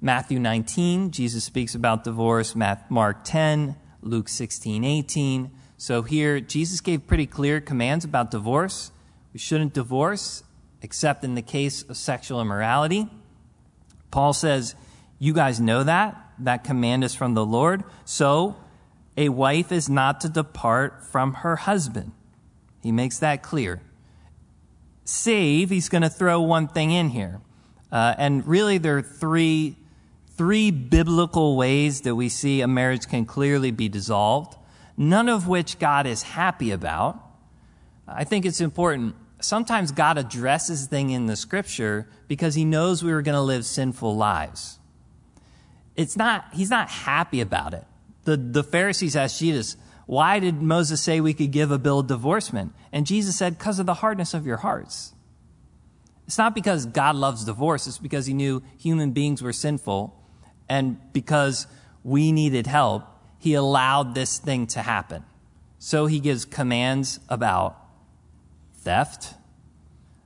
[0.00, 2.54] Matthew 19, Jesus speaks about divorce.
[2.54, 5.50] Mark 10, Luke 16, 18.
[5.76, 8.92] So here, Jesus gave pretty clear commands about divorce.
[9.32, 10.42] We shouldn't divorce
[10.82, 13.08] except in the case of sexual immorality.
[14.10, 14.74] Paul says,
[15.18, 16.16] You guys know that.
[16.44, 17.84] That command is from the Lord.
[18.04, 18.56] So
[19.16, 22.12] a wife is not to depart from her husband.
[22.82, 23.82] He makes that clear.
[25.04, 27.40] Save, he's going to throw one thing in here.
[27.90, 29.76] Uh, and really, there are three,
[30.36, 34.56] three biblical ways that we see a marriage can clearly be dissolved
[35.00, 37.18] none of which God is happy about.
[38.06, 39.14] I think it's important.
[39.40, 43.64] Sometimes God addresses things in the scripture because he knows we were going to live
[43.64, 44.78] sinful lives.
[45.96, 47.84] It's not, he's not happy about it.
[48.24, 49.76] The, the Pharisees asked Jesus,
[50.06, 52.72] why did Moses say we could give a bill of divorcement?
[52.92, 55.14] And Jesus said, because of the hardness of your hearts.
[56.26, 60.16] It's not because God loves divorce, it's because he knew human beings were sinful
[60.68, 61.66] and because
[62.04, 63.04] we needed help
[63.40, 65.24] he allowed this thing to happen.
[65.78, 67.76] So he gives commands about
[68.74, 69.34] theft,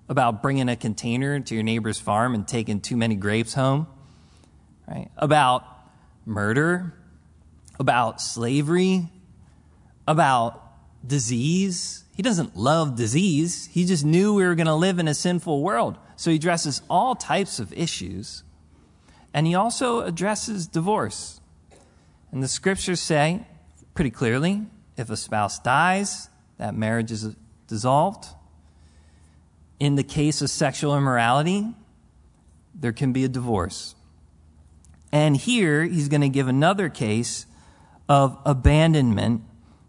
[0.09, 3.87] about bringing a container to your neighbor's farm and taking too many grapes home,
[4.89, 5.11] right?
[5.17, 5.65] About
[6.27, 6.95] murder,
[7.79, 9.09] about slavery,
[10.07, 10.63] about
[11.07, 12.05] disease.
[12.15, 13.69] He doesn't love disease.
[13.73, 15.99] He just knew we were going to live in a sinful world.
[16.17, 18.45] So he addresses all types of issues.
[19.33, 21.41] And he also addresses divorce.
[22.31, 23.47] And the scriptures say
[23.95, 24.67] pretty clearly
[24.97, 26.29] if a spouse dies,
[26.59, 27.35] that marriage is
[27.67, 28.27] dissolved.
[29.81, 31.75] In the case of sexual immorality,
[32.75, 33.94] there can be a divorce.
[35.15, 37.47] And here he's going to give another case
[38.09, 39.43] of abandonment.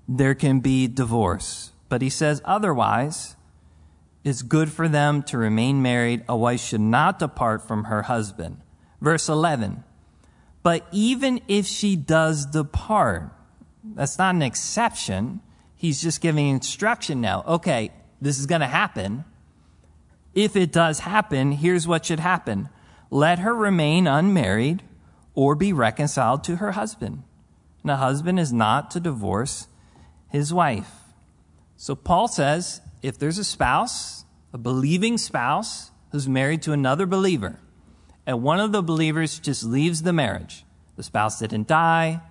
[0.07, 1.71] There can be divorce.
[1.89, 3.35] But he says otherwise,
[4.23, 6.23] it's good for them to remain married.
[6.29, 8.61] A wife should not depart from her husband.
[9.01, 9.83] Verse 11
[10.61, 13.31] but even if she does depart,
[13.83, 15.41] that's not an exception.
[15.75, 17.43] He's just giving instruction now.
[17.45, 19.25] Okay, this is going to happen.
[20.33, 22.69] If it does happen, here's what should happen
[23.11, 24.81] let her remain unmarried
[25.35, 27.23] or be reconciled to her husband.
[27.83, 29.67] And a husband is not to divorce
[30.29, 30.91] his wife.
[31.77, 37.59] So Paul says if there's a spouse, a believing spouse, who's married to another believer,
[38.25, 40.63] and one of the believers just leaves the marriage.
[40.95, 42.21] The spouse didn't die.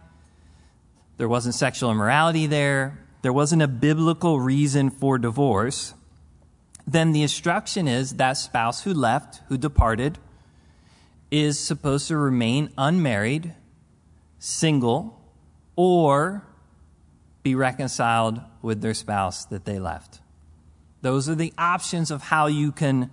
[1.19, 2.99] There wasn't sexual immorality there.
[3.23, 5.95] There wasn't a biblical reason for divorce.
[6.87, 10.19] Then the instruction is that spouse who left, who departed,
[11.35, 13.53] is supposed to remain unmarried,
[14.39, 15.21] single,
[15.75, 16.47] or
[17.43, 20.21] be reconciled with their spouse that they left.
[21.03, 23.11] Those are the options of how you can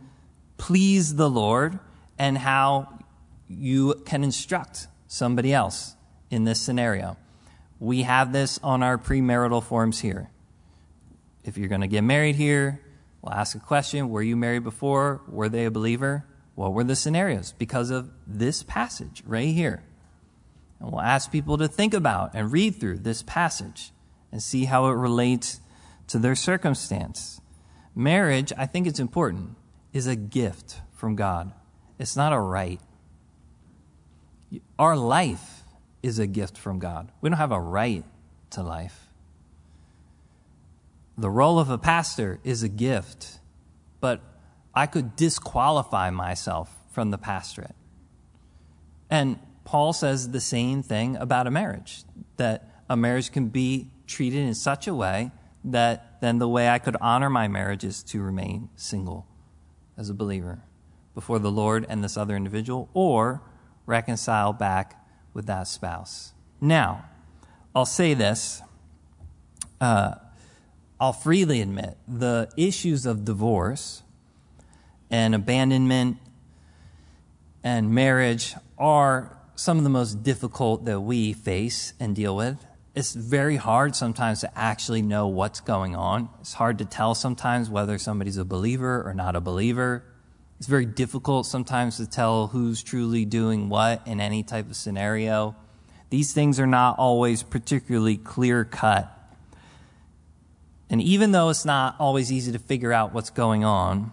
[0.58, 1.80] please the Lord
[2.20, 3.00] and how
[3.48, 5.96] you can instruct somebody else
[6.30, 7.18] in this scenario.
[7.80, 10.30] We have this on our premarital forms here.
[11.44, 12.82] If you're going to get married here,
[13.24, 15.22] we'll ask a question Were you married before?
[15.28, 16.24] Were they a believer?
[16.62, 17.56] What were the scenarios?
[17.58, 19.82] Because of this passage right here.
[20.80, 23.92] And we'll ask people to think about and read through this passage
[24.32, 25.60] and see how it relates
[26.10, 27.42] to their circumstance.
[27.96, 29.56] Marriage, I think it's important,
[29.92, 31.52] is a gift from God.
[31.98, 32.80] It's not a right.
[34.78, 35.64] Our life
[36.04, 37.12] is a gift from God.
[37.22, 38.06] We don't have a right
[38.52, 39.08] to life.
[41.18, 43.40] The role of a pastor is a gift,
[44.00, 44.22] but
[44.74, 47.76] I could disqualify myself from the pastorate.
[49.10, 52.04] And Paul says the same thing about a marriage
[52.38, 55.32] that a marriage can be treated in such a way
[55.64, 59.28] that then the way I could honor my marriage is to remain single
[59.98, 60.64] as a believer
[61.14, 63.42] before the Lord and this other individual, or
[63.86, 66.34] reconcile back with that spouse.
[66.60, 67.06] Now,
[67.76, 68.62] I'll say this.
[69.80, 70.16] Uh,
[71.00, 74.04] I'll freely admit the issues of divorce
[75.12, 76.18] and abandonment
[77.64, 82.66] and marriage are some of the most difficult that we face and deal with.
[82.96, 86.30] It's very hard sometimes to actually know what's going on.
[86.40, 90.04] It's hard to tell sometimes whether somebody's a believer or not a believer.
[90.58, 95.56] It's very difficult sometimes to tell who's truly doing what in any type of scenario.
[96.10, 99.18] These things are not always particularly clear cut.
[100.90, 104.12] And even though it's not always easy to figure out what's going on,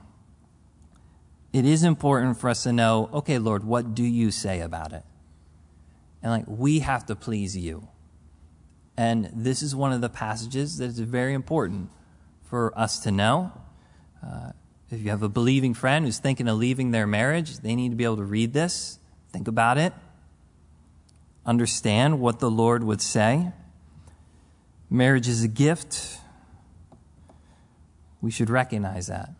[1.52, 5.04] it is important for us to know okay, Lord, what do you say about it?
[6.22, 7.88] And like, we have to please you.
[8.96, 11.90] And this is one of the passages that is very important
[12.42, 13.52] for us to know.
[14.26, 14.50] Uh,
[14.90, 17.96] if you have a believing friend who's thinking of leaving their marriage, they need to
[17.96, 18.98] be able to read this,
[19.30, 19.92] think about it,
[21.46, 23.52] understand what the Lord would say.
[24.90, 26.18] Marriage is a gift.
[28.20, 29.30] We should recognize that.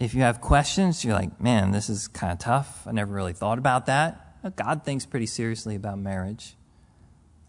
[0.00, 2.86] If you have questions, you're like, man, this is kind of tough.
[2.86, 4.56] I never really thought about that.
[4.56, 6.56] God thinks pretty seriously about marriage.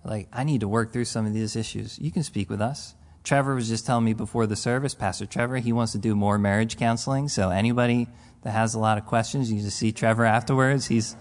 [0.04, 1.97] Like, I need to work through some of these issues.
[1.97, 2.93] You can speak with us.
[3.24, 6.38] Trevor was just telling me before the service, Pastor Trevor, he wants to do more
[6.38, 7.30] marriage counseling.
[7.30, 8.10] So anybody
[8.41, 10.88] that has a lot of questions, you just see Trevor afterwards.
[10.88, 11.16] He's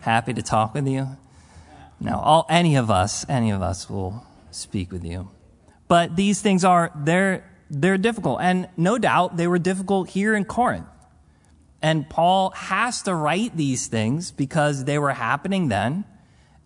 [0.00, 1.08] happy to talk with you.
[1.98, 5.30] Now, all any of us, any of us will speak with you.
[5.88, 10.44] But these things are they're they're difficult, and no doubt they were difficult here in
[10.44, 10.86] Corinth.
[11.80, 16.04] And Paul has to write these things because they were happening then,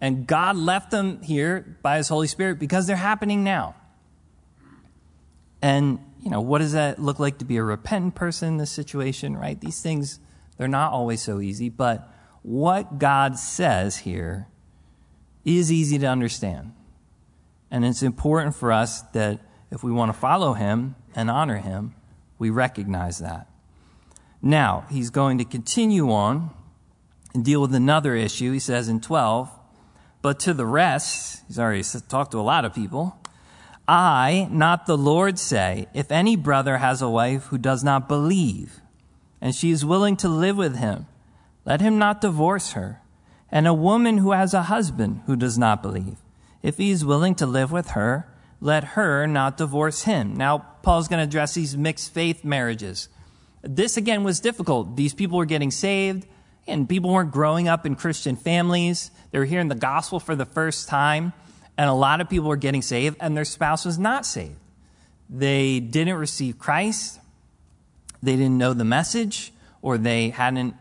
[0.00, 3.76] and God left them here by His Holy Spirit because they're happening now.
[5.62, 8.70] And, you know, what does that look like to be a repentant person in this
[8.70, 9.58] situation, right?
[9.58, 10.20] These things,
[10.58, 14.48] they're not always so easy, but what God says here
[15.44, 16.72] is easy to understand.
[17.70, 19.40] And it's important for us that
[19.74, 21.94] if we want to follow Him and honor Him,
[22.38, 23.48] we recognize that.
[24.40, 26.50] Now, he's going to continue on
[27.34, 28.52] and deal with another issue.
[28.52, 29.50] He says in 12,
[30.22, 33.18] but to the rest, he's already talked to a lot of people.
[33.88, 38.80] I, not the Lord, say, if any brother has a wife who does not believe,
[39.40, 41.06] and she is willing to live with him,
[41.64, 43.00] let him not divorce her.
[43.50, 46.16] And a woman who has a husband who does not believe,
[46.62, 48.26] if he is willing to live with her,
[48.64, 50.34] let her not divorce him.
[50.36, 53.10] Now, Paul's going to address these mixed faith marriages.
[53.60, 54.96] This again was difficult.
[54.96, 56.26] These people were getting saved,
[56.66, 59.10] and people weren't growing up in Christian families.
[59.30, 61.34] They were hearing the gospel for the first time.
[61.76, 64.56] And a lot of people were getting saved, and their spouse was not saved.
[65.28, 67.20] They didn't receive Christ,
[68.22, 69.52] they didn't know the message,
[69.82, 70.74] or they hadn't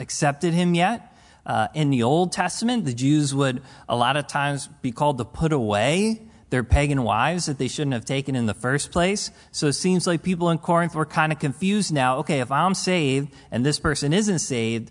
[0.00, 1.14] accepted him yet.
[1.44, 5.26] Uh, in the Old Testament, the Jews would a lot of times be called to
[5.26, 9.30] put away their pagan wives that they shouldn't have taken in the first place.
[9.52, 12.18] So it seems like people in Corinth were kind of confused now.
[12.18, 14.90] Okay, if I'm saved and this person isn't saved,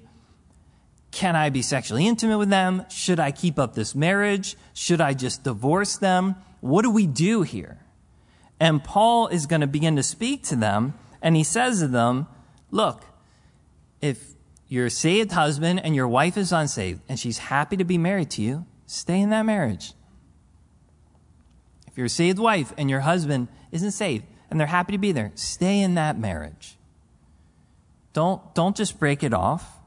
[1.11, 2.85] can I be sexually intimate with them?
[2.89, 4.55] Should I keep up this marriage?
[4.73, 6.35] Should I just divorce them?
[6.61, 7.79] What do we do here?
[8.59, 12.27] And Paul is going to begin to speak to them, and he says to them,
[12.71, 13.03] Look,
[14.01, 14.33] if
[14.67, 18.31] you're a saved husband and your wife is unsaved, and she's happy to be married
[18.31, 19.93] to you, stay in that marriage.
[22.05, 25.81] A saved wife and your husband isn't saved and they're happy to be there, stay
[25.81, 26.77] in that marriage.
[28.13, 29.77] Don't, don't just break it off.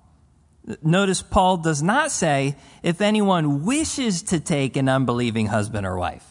[0.83, 6.27] Notice Paul does not say if anyone wishes to take an unbelieving husband or wife.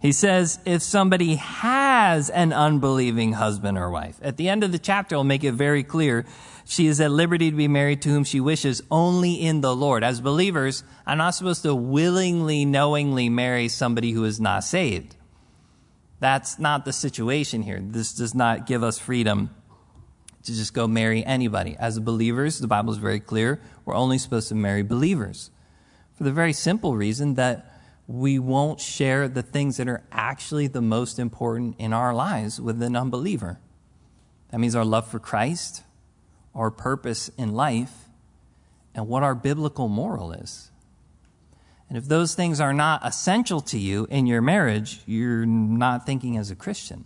[0.00, 4.18] He says if somebody has an unbelieving husband or wife.
[4.20, 6.26] At the end of the chapter, he'll make it very clear
[6.72, 10.02] she is at liberty to be married to whom she wishes only in the Lord.
[10.02, 15.14] As believers, I'm not supposed to willingly, knowingly marry somebody who is not saved.
[16.18, 17.78] That's not the situation here.
[17.78, 19.50] This does not give us freedom
[20.44, 21.76] to just go marry anybody.
[21.78, 25.50] As believers, the Bible is very clear, we're only supposed to marry believers.
[26.14, 30.80] For the very simple reason that we won't share the things that are actually the
[30.80, 33.60] most important in our lives with an unbeliever.
[34.50, 35.82] That means our love for Christ,
[36.54, 38.08] our purpose in life,
[38.94, 40.70] and what our biblical moral is.
[41.88, 46.36] And if those things are not essential to you in your marriage, you're not thinking
[46.36, 47.04] as a Christian.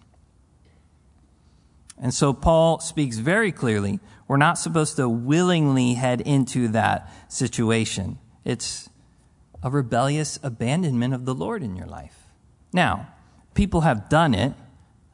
[2.01, 8.19] And so Paul speaks very clearly we're not supposed to willingly head into that situation.
[8.45, 8.89] It's
[9.63, 12.17] a rebellious abandonment of the Lord in your life.
[12.73, 13.09] Now,
[13.55, 14.53] people have done it.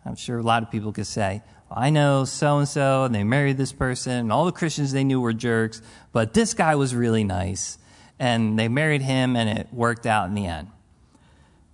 [0.05, 1.43] I'm sure a lot of people could say,
[1.77, 5.05] I know so and so, and they married this person, and all the Christians they
[5.05, 7.79] knew were jerks, but this guy was really nice,
[8.19, 10.69] and they married him, and it worked out in the end.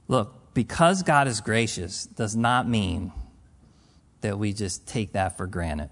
[0.08, 3.12] Look, because God is gracious does not mean
[4.22, 5.90] that we just take that for granted.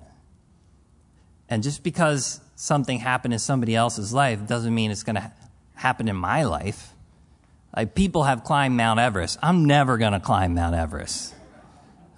[1.49, 5.31] And just because something happened in somebody else's life doesn't mean it's going to
[5.75, 6.93] happen in my life.
[7.77, 9.39] Like people have climbed Mount Everest.
[9.43, 11.36] I'm never going to climb Mount Everest.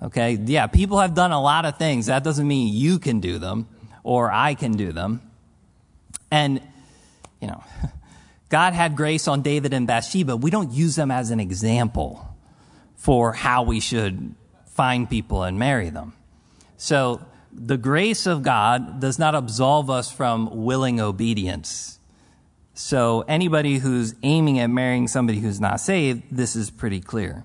[0.03, 0.33] Okay?
[0.33, 2.07] Yeah, people have done a lot of things.
[2.07, 3.69] That doesn't mean you can do them
[4.03, 5.21] or I can do them.
[6.31, 6.61] And,
[7.41, 7.63] you know,
[8.49, 10.37] God had grace on David and Bathsheba.
[10.37, 12.27] We don't use them as an example
[12.97, 14.35] for how we should
[14.67, 16.15] find people and marry them.
[16.77, 17.21] So
[17.53, 21.99] the grace of God does not absolve us from willing obedience.
[22.75, 27.45] So anybody who's aiming at marrying somebody who's not saved, this is pretty clear.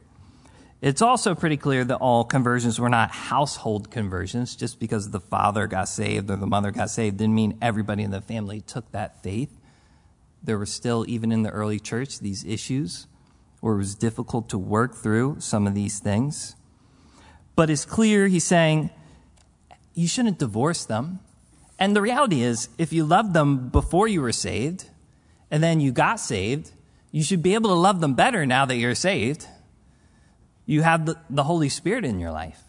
[0.84, 4.54] It's also pretty clear that all conversions were not household conversions.
[4.54, 8.12] Just because the father got saved or the mother got saved didn't mean everybody in
[8.12, 9.62] the family took that faith.
[10.44, 13.08] There were still, even in the early church, these issues
[13.62, 16.58] where it was difficult to work through some of these things.
[17.56, 18.90] But it's clear he's saying
[19.94, 21.22] you shouldn't divorce them.
[21.80, 24.90] And the reality is, if you loved them before you were saved
[25.50, 26.72] and then you got saved,
[27.14, 29.48] you should be able to love them better now that you're saved
[30.66, 32.62] you have the, the Holy Spirit in your life.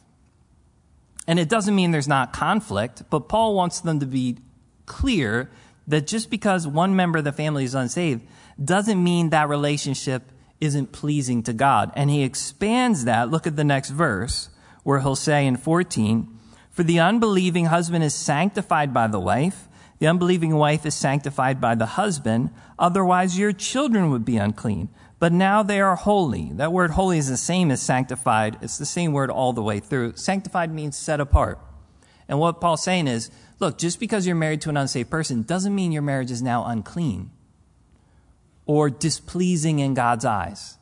[1.26, 4.38] And it doesn't mean there's not conflict, but Paul wants them to be
[4.86, 5.51] clear
[5.86, 8.22] that just because one member of the family is unsaved
[8.62, 10.30] doesn't mean that relationship
[10.61, 11.92] isn't pleasing to God.
[11.97, 13.30] And he expands that.
[13.30, 14.51] Look at the next verse
[14.82, 16.28] where he'll say in 14,
[16.70, 19.68] For the unbelieving husband is sanctified by the wife,
[19.99, 25.32] the unbelieving wife is sanctified by the husband, otherwise your children would be unclean but
[25.32, 26.50] now they are holy.
[26.52, 28.58] That word holy is the same as sanctified.
[28.60, 30.16] It's the same word all the way through.
[30.16, 31.58] Sanctified means set apart.
[32.28, 35.74] And what Paul's saying is, look, just because you're married to an unsaved person doesn't
[35.74, 37.30] mean your marriage is now unclean
[38.66, 40.78] or displeasing in God's eyes.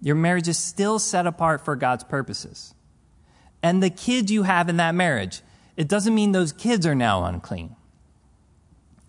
[0.00, 2.74] Your marriage is still set apart for God's purposes.
[3.62, 5.40] And the kids you have in that marriage,
[5.76, 7.74] it doesn't mean those kids are now unclean.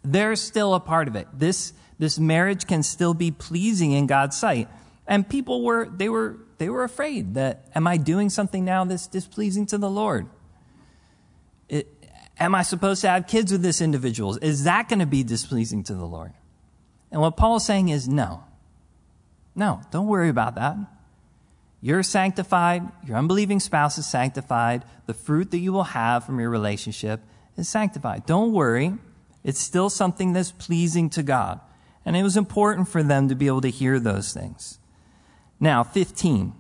[0.03, 1.27] They're still a part of it.
[1.33, 4.67] This this marriage can still be pleasing in God's sight.
[5.07, 9.07] And people were, they were, they were afraid that, am I doing something now that's
[9.07, 10.27] displeasing to the Lord?
[11.69, 11.87] It,
[12.39, 14.37] am I supposed to have kids with this individual?
[14.41, 16.33] Is that going to be displeasing to the Lord?
[17.11, 18.43] And what Paul is saying is no.
[19.55, 20.77] No, don't worry about that.
[21.81, 22.83] You're sanctified.
[23.05, 24.83] Your unbelieving spouse is sanctified.
[25.05, 27.21] The fruit that you will have from your relationship
[27.55, 28.25] is sanctified.
[28.25, 28.93] Don't worry.
[29.43, 31.59] It's still something that's pleasing to God.
[32.07, 34.79] And it was important for them to be able to hear those things.
[35.59, 36.53] Now, 15.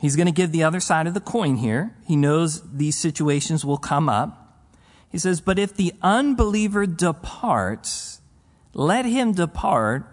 [0.00, 1.94] He's going to give the other side of the coin here.
[2.04, 4.66] He knows these situations will come up.
[5.12, 8.20] He says, But if the unbeliever departs,
[8.74, 10.12] let him depart.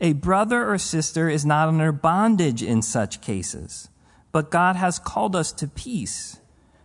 [0.00, 3.90] A brother or sister is not under bondage in such cases,
[4.32, 6.38] but God has called us to peace.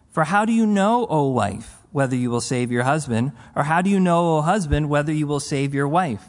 [0.10, 1.77] For how do you know, O wife?
[1.92, 5.28] Whether you will save your husband, or how do you know, O husband, whether you
[5.28, 6.24] will save your wife?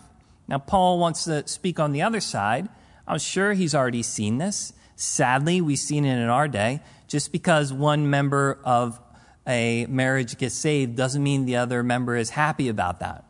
[0.47, 2.69] Now, Paul wants to speak on the other side.
[3.07, 4.73] I'm sure he's already seen this.
[4.97, 6.81] Sadly, we've seen it in our day.
[7.07, 9.01] Just because one member of
[9.47, 13.25] a marriage gets saved doesn't mean the other member is happy about that.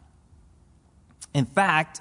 [1.35, 2.01] In fact,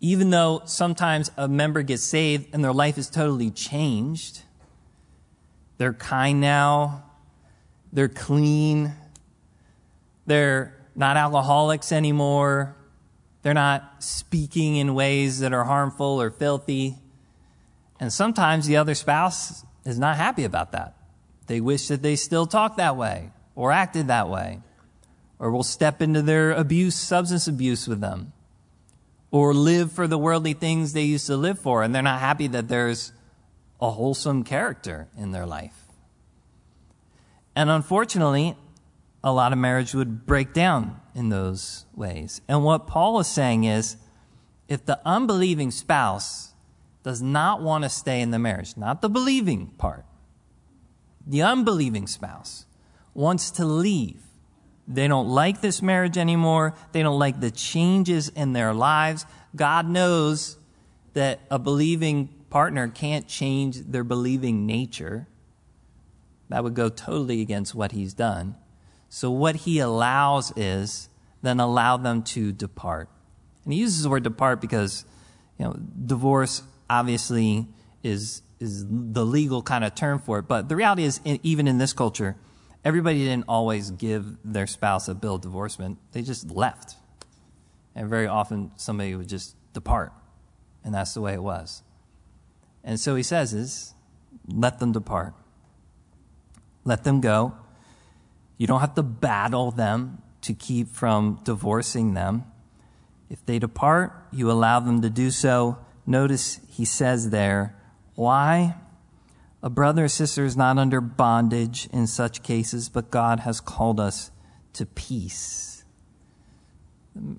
[0.00, 4.42] even though sometimes a member gets saved and their life is totally changed,
[5.78, 7.04] they're kind now,
[7.92, 8.94] they're clean,
[10.28, 12.76] they're not alcoholics anymore.
[13.42, 16.96] They're not speaking in ways that are harmful or filthy.
[17.98, 20.94] And sometimes the other spouse is not happy about that.
[21.46, 24.60] They wish that they still talked that way or acted that way
[25.38, 28.32] or will step into their abuse, substance abuse with them
[29.30, 31.82] or live for the worldly things they used to live for.
[31.82, 33.12] And they're not happy that there's
[33.80, 35.86] a wholesome character in their life.
[37.54, 38.56] And unfortunately,
[39.22, 42.40] a lot of marriage would break down in those ways.
[42.48, 43.96] And what Paul is saying is
[44.68, 46.52] if the unbelieving spouse
[47.02, 50.04] does not want to stay in the marriage, not the believing part,
[51.26, 52.66] the unbelieving spouse
[53.14, 54.22] wants to leave.
[54.86, 56.74] They don't like this marriage anymore.
[56.92, 59.26] They don't like the changes in their lives.
[59.54, 60.56] God knows
[61.12, 65.26] that a believing partner can't change their believing nature.
[66.48, 68.56] That would go totally against what he's done.
[69.08, 71.08] So what he allows is
[71.42, 73.08] then allow them to depart.
[73.64, 75.04] And he uses the word depart because,
[75.58, 77.66] you know, divorce obviously
[78.02, 80.42] is, is the legal kind of term for it.
[80.42, 82.36] But the reality is, even in this culture,
[82.84, 85.98] everybody didn't always give their spouse a bill of divorcement.
[86.12, 86.96] They just left.
[87.94, 90.12] And very often somebody would just depart.
[90.84, 91.82] And that's the way it was.
[92.84, 93.94] And so he says is,
[94.46, 95.34] let them depart.
[96.84, 97.54] Let them go
[98.58, 102.44] you don't have to battle them to keep from divorcing them.
[103.30, 105.78] If they depart, you allow them to do so.
[106.06, 107.74] Notice he says there,
[108.14, 108.74] why?
[109.62, 114.00] A brother or sister is not under bondage in such cases, but God has called
[114.00, 114.30] us
[114.74, 115.84] to peace.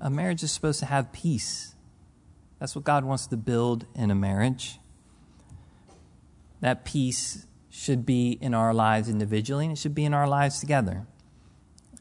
[0.01, 1.75] A marriage is supposed to have peace.
[2.59, 4.79] That's what God wants to build in a marriage.
[6.61, 7.45] that peace
[7.79, 11.07] should be in our lives individually and it should be in our lives together.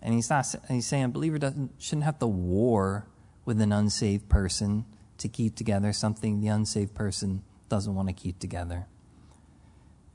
[0.02, 3.06] And he's not he's saying a believer doesn't shouldn't have to war
[3.44, 4.84] with an unsaved person
[5.18, 8.86] to keep together something the unsaved person doesn't want to keep together.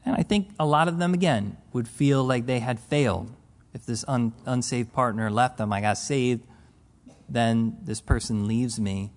[0.06, 3.32] And I think a lot of them again would feel like they had failed
[3.74, 5.72] if this un, unsaved partner left them.
[5.72, 6.42] I got saved,
[7.30, 9.12] then this person leaves me,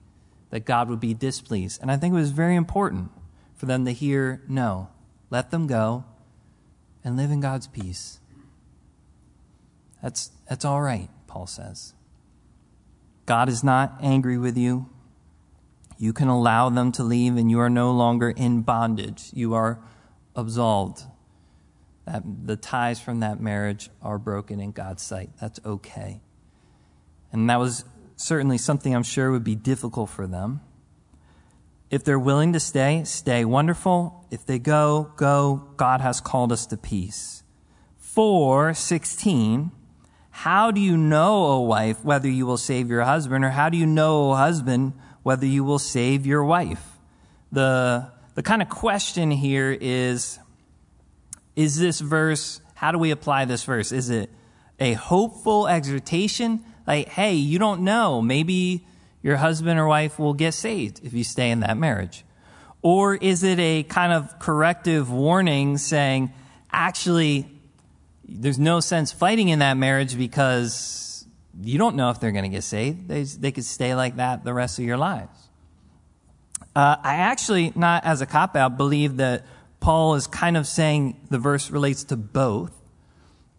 [0.50, 1.82] that God would be displeased.
[1.82, 3.10] And I think it was very important
[3.56, 4.90] for them to hear no,
[5.28, 6.04] let them go
[7.06, 8.18] and live in God's peace.
[10.02, 11.94] That's, that's all right, Paul says.
[13.26, 14.90] God is not angry with you.
[15.98, 19.30] You can allow them to leave, and you are no longer in bondage.
[19.32, 19.78] You are
[20.34, 21.04] absolved.
[22.06, 25.30] That the ties from that marriage are broken in God's sight.
[25.40, 26.20] That's okay.
[27.30, 27.84] And that was
[28.16, 30.60] certainly something I'm sure would be difficult for them.
[31.90, 33.44] If they're willing to stay, stay.
[33.44, 34.26] Wonderful.
[34.30, 35.68] If they go, go.
[35.76, 37.44] God has called us to peace.
[37.98, 39.70] 416.
[40.30, 43.78] How do you know, O wife, whether you will save your husband, or how do
[43.78, 46.98] you know, O husband, whether you will save your wife?
[47.52, 50.38] The, the kind of question here is
[51.54, 53.92] Is this verse, how do we apply this verse?
[53.92, 54.28] Is it
[54.80, 56.64] a hopeful exhortation?
[56.86, 58.20] Like, hey, you don't know.
[58.20, 58.86] Maybe
[59.26, 62.24] your husband or wife will get saved if you stay in that marriage?
[62.80, 66.32] Or is it a kind of corrective warning saying,
[66.70, 67.50] actually,
[68.24, 71.26] there's no sense fighting in that marriage because
[71.60, 73.08] you don't know if they're going to get saved.
[73.08, 75.36] They, they could stay like that the rest of your lives.
[76.76, 79.44] Uh, I actually, not as a cop out, believe that
[79.80, 82.72] Paul is kind of saying the verse relates to both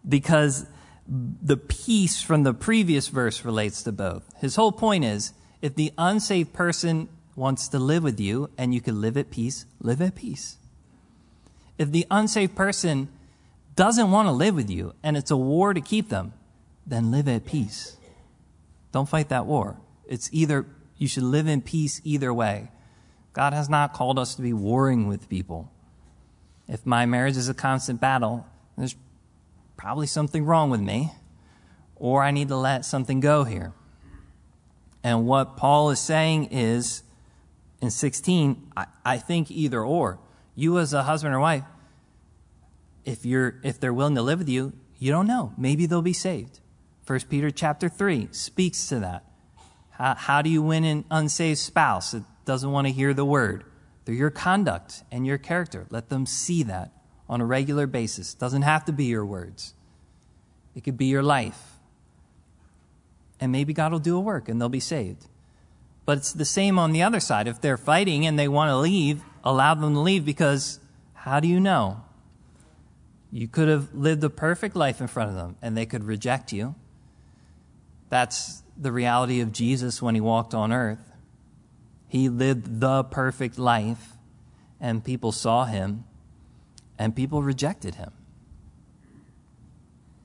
[0.08, 0.64] because
[1.06, 4.24] the peace from the previous verse relates to both.
[4.38, 8.80] His whole point is if the unsaved person wants to live with you and you
[8.80, 10.56] can live at peace, live at peace.
[11.78, 13.08] If the unsaved person
[13.76, 16.32] doesn't want to live with you and it's a war to keep them,
[16.86, 17.96] then live at peace.
[18.92, 19.76] Don't fight that war.
[20.06, 22.70] It's either, you should live in peace either way.
[23.32, 25.70] God has not called us to be warring with people.
[26.66, 28.46] If my marriage is a constant battle,
[28.76, 28.96] there's
[29.76, 31.12] probably something wrong with me,
[31.94, 33.72] or I need to let something go here.
[35.02, 37.02] And what Paul is saying is
[37.80, 40.18] in 16, I, I think either or.
[40.54, 41.64] You as a husband or wife,
[43.04, 45.52] if you're if they're willing to live with you, you don't know.
[45.56, 46.60] Maybe they'll be saved.
[47.02, 49.24] First Peter chapter 3 speaks to that.
[49.90, 53.64] How, how do you win an unsaved spouse that doesn't want to hear the word?
[54.04, 55.86] Through your conduct and your character.
[55.90, 56.92] Let them see that
[57.28, 58.34] on a regular basis.
[58.34, 59.74] Doesn't have to be your words.
[60.74, 61.77] It could be your life
[63.40, 65.26] and maybe God will do a work and they'll be saved.
[66.04, 67.46] But it's the same on the other side.
[67.46, 70.80] If they're fighting and they want to leave, allow them to leave because
[71.12, 72.02] how do you know?
[73.30, 76.52] You could have lived a perfect life in front of them and they could reject
[76.52, 76.74] you.
[78.08, 81.12] That's the reality of Jesus when he walked on earth.
[82.06, 84.12] He lived the perfect life
[84.80, 86.04] and people saw him
[86.98, 88.12] and people rejected him.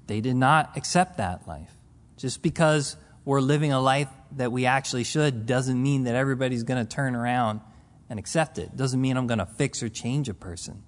[0.08, 1.76] They did not accept that life.
[2.18, 2.96] Just because
[3.26, 7.16] we're living a life that we actually should doesn't mean that everybody's going to turn
[7.16, 7.62] around
[8.10, 8.76] and accept it.
[8.76, 10.84] Doesn't mean I'm going to fix or change a person.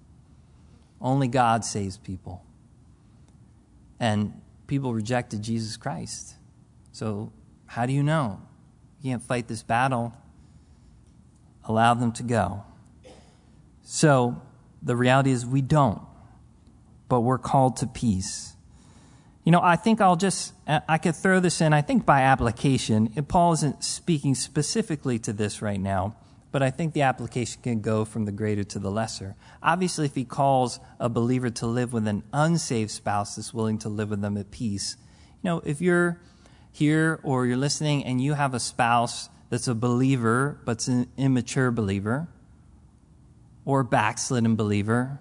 [1.00, 2.44] Only God saves people.
[4.00, 6.36] And people rejected Jesus Christ.
[6.92, 7.32] So,
[7.68, 8.42] how do you know?
[9.02, 10.14] You can't fight this battle.
[11.64, 12.64] Allow them to go.
[13.82, 14.42] So,
[14.82, 16.02] the reality is we don't,
[17.08, 18.55] but we're called to peace.
[19.46, 22.22] You know, I think I'll just, uh, I could throw this in, I think by
[22.22, 23.10] application.
[23.28, 26.16] Paul isn't speaking specifically to this right now,
[26.52, 29.36] but I think the application can go from the greater to the lesser.
[29.62, 33.90] Obviously, if he calls a believer to live with an unsaved spouse that's willing to
[33.90, 34.98] live with them at peace,
[35.44, 36.20] you know, if you're
[36.72, 41.70] here or you're listening and you have a spouse that's a believer but's an immature
[41.70, 42.28] believer,
[43.64, 45.20] or backslidden believer,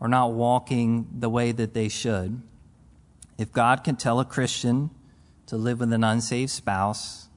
[0.00, 2.42] or not walking the way that they should,
[3.38, 4.90] if God can tell a Christian
[5.46, 7.28] to live with an unsaved spouse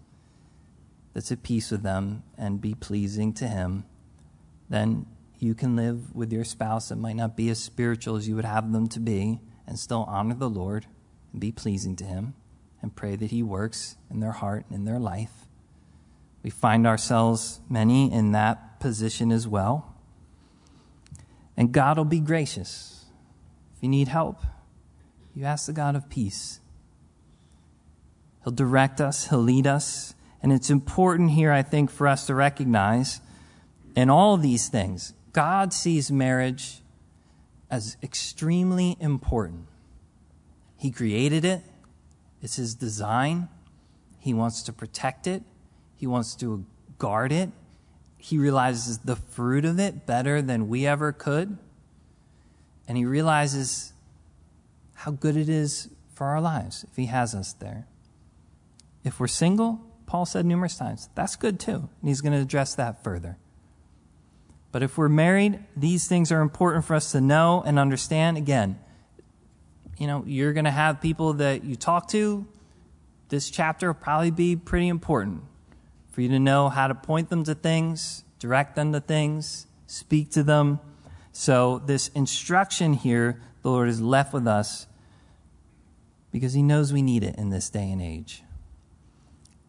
[1.14, 3.84] that's at peace with them and be pleasing to Him,
[4.70, 5.06] then
[5.40, 8.46] you can live with your spouse that might not be as spiritual as you would
[8.46, 10.86] have them to be and still honor the Lord
[11.32, 12.34] and be pleasing to Him
[12.82, 15.48] and pray that He works in their heart and in their life.
[16.44, 19.96] We find ourselves, many, in that position as well.
[21.58, 23.06] And God will be gracious.
[23.76, 24.42] If you need help,
[25.36, 26.60] you ask the God of peace.
[28.44, 30.14] He'll direct us, He'll lead us.
[30.42, 33.20] And it's important here, I think, for us to recognize
[33.96, 36.82] in all these things, God sees marriage
[37.70, 39.68] as extremely important.
[40.78, 41.62] He created it,
[42.42, 43.50] it's His design.
[44.22, 45.44] He wants to protect it,
[45.96, 46.66] He wants to
[46.98, 47.50] guard it.
[48.18, 51.58] He realizes the fruit of it better than we ever could.
[52.88, 53.94] And He realizes
[55.00, 57.88] how good it is for our lives if He has us there.
[59.06, 61.88] If we're single, Paul said numerous times, that's good too.
[62.02, 63.38] And he's going to address that further.
[64.74, 68.36] But if we're married, these things are important for us to know and understand.
[68.36, 68.78] Again,
[69.98, 72.46] you know, you're going to have people that you talk to.
[73.30, 75.44] This chapter will probably be pretty important
[76.12, 80.32] for you to know how to point them to things, direct them to things, speak
[80.32, 80.82] to them.
[81.32, 84.88] So, this instruction here, the Lord has left with us
[86.32, 88.44] because He knows we need it in this day and age.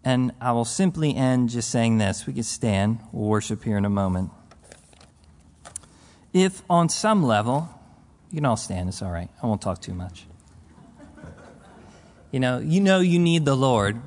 [0.05, 2.27] And I will simply end just saying this.
[2.27, 4.31] We can stand, we'll worship here in a moment.
[6.33, 7.69] If on some level,
[8.31, 9.29] you can all stand, it's all right.
[9.43, 10.27] I won't talk too much.
[12.31, 14.01] You know, you know you need the Lord.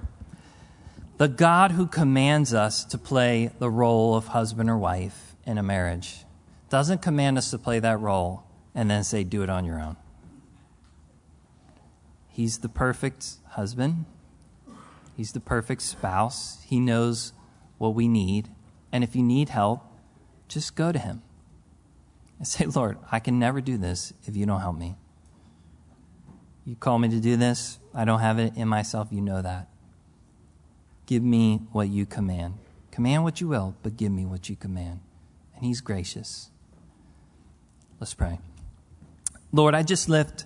[1.18, 5.64] The God who commands us to play the role of husband or wife in a
[5.64, 6.24] marriage
[6.70, 8.44] doesn't command us to play that role
[8.74, 9.98] and then say, do it on your own.
[12.34, 14.06] He's the perfect husband.
[15.16, 16.64] He's the perfect spouse.
[16.68, 17.32] He knows
[17.78, 18.50] what we need.
[18.92, 19.86] And if you need help,
[20.48, 21.22] just go to Him
[22.40, 24.96] and say, Lord, I can never do this if you don't help me.
[26.66, 27.78] You call me to do this.
[27.94, 29.10] I don't have it in myself.
[29.12, 29.68] You know that.
[31.06, 32.56] Give me what you command.
[32.90, 35.02] Command what you will, but give me what you command.
[35.56, 36.50] And He's gracious.
[38.00, 38.40] Let's pray.
[39.52, 40.46] Lord, I just lift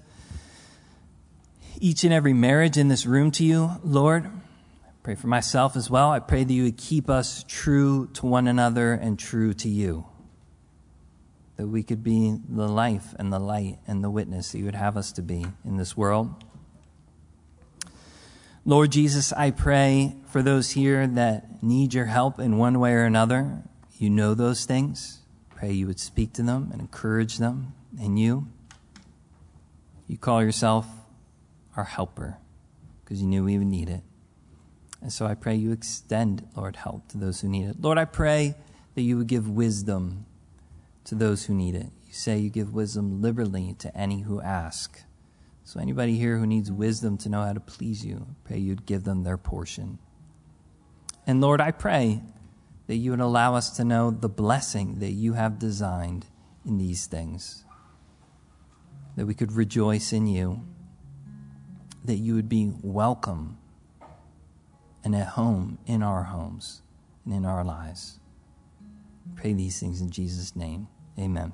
[1.82, 4.26] each and every marriage in this room to you, Lord.
[4.26, 6.12] I pray for myself as well.
[6.12, 10.06] I pray that you would keep us true to one another and true to you.
[11.56, 14.76] That we could be the life and the light and the witness that you would
[14.76, 16.44] have us to be in this world.
[18.66, 23.06] Lord Jesus, I pray for those here that need your help in one way or
[23.06, 23.64] another.
[23.98, 25.20] You know those things.
[25.50, 28.48] Pray you would speak to them and encourage them in you.
[30.08, 30.86] You call yourself
[31.78, 32.38] our helper
[33.04, 34.02] because you knew we would need it.
[35.02, 37.82] And so I pray you extend, Lord, help to those who need it.
[37.82, 38.56] Lord, I pray
[38.96, 40.26] that you would give wisdom
[41.06, 41.92] to those who need it.
[42.08, 45.04] You say you give wisdom liberally to any who ask.
[45.64, 48.86] So anybody here who needs wisdom to know how to please you, I pray you'd
[48.86, 50.00] give them their portion.
[51.28, 52.22] And Lord, I pray
[52.88, 56.26] that you would allow us to know the blessing that you have designed
[56.66, 57.66] in these things.
[59.16, 60.66] That we could rejoice in you.
[62.08, 63.58] That you would be welcome
[65.04, 66.82] and at home in our homes
[67.24, 68.20] and in our lives.
[69.36, 70.88] Pray these things in Jesus' name.
[71.20, 71.54] Amen.